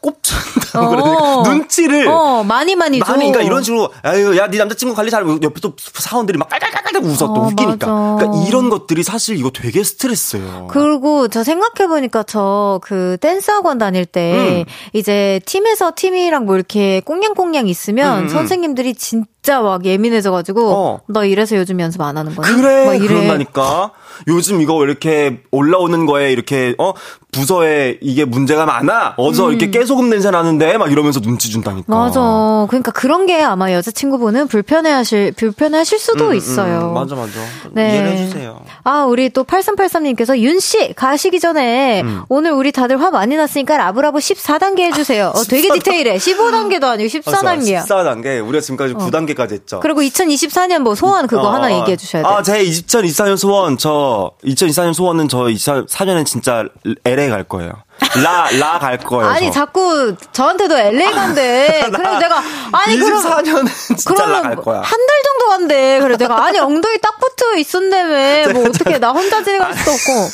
[0.01, 1.43] 꼽준다고 어.
[1.45, 3.05] 그래 눈치를 어, 많이 많이 줘.
[3.05, 7.03] 많이 그러니까 이런 식으로 아유 야 네 남자친구 관리 잘하고 옆에 또 사원들이 막 깔깔깔깔
[7.05, 7.87] 웃어 또 어, 웃기니까.
[7.87, 8.17] 맞아.
[8.19, 10.69] 그러니까 이런 것들이 사실 이거 되게 스트레스예요.
[10.71, 14.73] 그리고 저 생각해 보니까 저 그 댄스 학원 다닐 때 음.
[14.93, 18.29] 이제 팀에서 팀이랑 뭐 이렇게 꽁냥꽁냥 있으면 음, 음.
[18.29, 21.01] 선생님들이 진짜 막 예민해져가지고 어.
[21.09, 22.55] 너 이래서 요즘 연습 안 하는 거니?
[22.55, 22.99] 그래, 막.
[23.07, 23.91] 그런다니까.
[24.29, 26.93] 요즘 이거 이렇게 올라오는 거에 이렇게 어
[27.33, 29.15] 부서에 이게 문제가 많아.
[29.17, 29.51] 어서 음.
[29.51, 31.93] 이렇게 깨소금 냄새 나는데 막 이러면서 눈치 준다니까.
[31.93, 32.21] 맞아.
[32.69, 36.91] 그러니까 그런 게 아마 여자친구분은 불편해하실 불편해하실 수도 음, 음 있어요.
[36.91, 37.33] 음, 맞아 맞아.
[37.73, 37.95] 네.
[37.97, 38.61] 이해해 주세요.
[38.85, 42.23] 아 우리 또 8383님께서 윤 씨 가시기 전에 음.
[42.29, 45.33] 오늘 우리 다들 화 많이 났으니까 라브라브 14단계 해주세요.
[45.35, 46.17] 어, 되게 디테일해.
[46.19, 47.85] 15단계도 아니고 14단계야.
[47.85, 48.47] 14단계.
[48.47, 48.99] 우리가 지금까지 어.
[48.99, 49.81] 9단계 까지 했죠.
[49.81, 52.33] 그리고 2024년 뭐 소원 그거 어, 하나 얘기해 주셔야 돼요.
[52.33, 56.65] 아 제 2024년 소원 저 2024년 소원은 저 2024년엔 진짜
[57.05, 57.73] LA 갈 거예요.
[58.25, 59.31] 라, 라 갈 거예요.
[59.31, 59.61] 아니, 저.
[59.61, 61.83] 자꾸 저한테도 LA 간대.
[61.93, 64.79] 그래서 내가, 아니, 24년은 진짜 라 갈 거야.
[64.81, 66.01] 한 달 정도 간대.
[66.01, 70.29] 그래, 내가, 아니, 엉덩이 딱 붙어 있었는데, 뭐, 어떻게, 나 혼자 지내갈 수도 없고.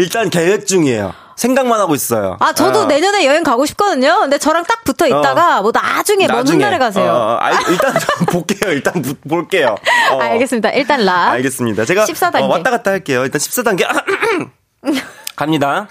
[0.00, 1.12] 일단 계획 중이에요.
[1.40, 2.36] 생각만 하고 있어요.
[2.38, 2.84] 아, 저도 어.
[2.84, 4.20] 내년에 여행 가고 싶거든요.
[4.20, 5.62] 근데 저랑 딱 붙어 있다가 어.
[5.62, 7.10] 뭐 나중에, 나중에 먼 훗날에 가세요.
[7.10, 7.94] 어, 아, 일단
[8.30, 8.70] 볼게요.
[8.70, 9.74] 일단 볼게요.
[10.10, 10.20] 어.
[10.20, 10.68] 알겠습니다.
[10.70, 11.30] 일단 라.
[11.30, 11.86] 알겠습니다.
[11.86, 12.42] 제가 14단계.
[12.42, 13.24] 어, 왔다 갔다 할게요.
[13.24, 13.86] 일단 14단계.
[15.34, 15.88] 갑니다.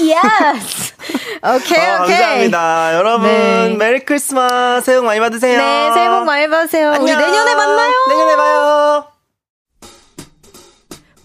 [0.00, 0.94] Yes.
[1.38, 2.16] 오케이, 어, 오케이.
[2.16, 2.94] 감사합니다.
[2.94, 3.76] 여러분, 네.
[3.78, 4.84] 메리 크리스마스.
[4.86, 5.56] 새해 복 많이 받으세요.
[5.58, 6.90] 네, 새해 복 많이 받으세요.
[6.90, 7.02] 안녕.
[7.04, 7.92] 우리 내년에 만나요.
[8.08, 9.15] 내년에 봐요.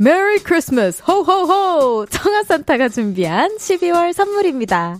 [0.03, 4.99] Merry Christmas 호호호 청아 산타가 준비한 12월 선물입니다.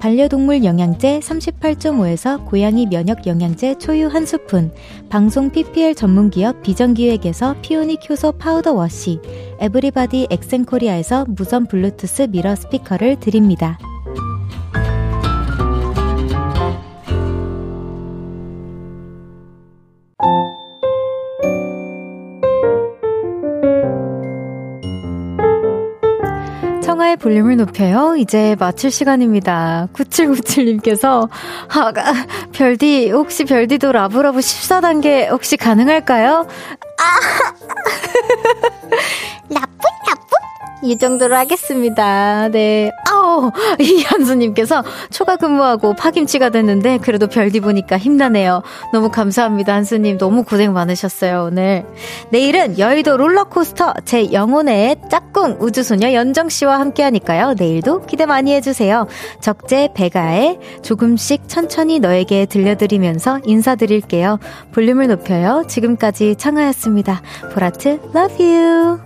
[0.00, 4.72] 반려동물 영양제 38.5에서 고양이 면역 영양제 초유 한 스푼,
[5.10, 9.20] 방송 PPL 전문기업 비전기획에서 피오닉 효소 파우더 워시,
[9.58, 13.78] 에브리바디 엑센코리아에서 무선 블루투스 미러 스피커를 드립니다.
[27.00, 28.14] 청하의 볼륨을 높여요.
[28.16, 29.88] 이제 마칠 시간입니다.
[29.94, 31.30] 9797님께서,
[31.70, 31.92] 아,
[32.52, 36.46] 별디, 혹시 별디도 라브라브 14단계 혹시 가능할까요?
[36.98, 37.04] 아!
[39.48, 40.29] 나쁜, 나쁜?
[40.82, 42.48] 이 정도로 하겠습니다.
[42.48, 42.90] 네.
[43.08, 43.50] 아우,
[43.80, 48.62] 이한수님께서 초과 근무하고 파김치가 됐는데, 그래도 별디 보니까 힘나네요.
[48.92, 50.18] 너무 감사합니다, 한수님.
[50.18, 51.84] 너무 고생 많으셨어요, 오늘.
[52.30, 57.54] 내일은 여의도 롤러코스터 제 영혼의 짝꿍 우주소녀 연정씨와 함께 하니까요.
[57.58, 59.06] 내일도 기대 많이 해주세요.
[59.40, 64.38] 적재 배가에 조금씩 천천히 너에게 들려드리면서 인사드릴게요.
[64.72, 65.64] 볼륨을 높여요.
[65.68, 67.22] 지금까지 창하였습니다.
[67.52, 68.98] 보라트, love you.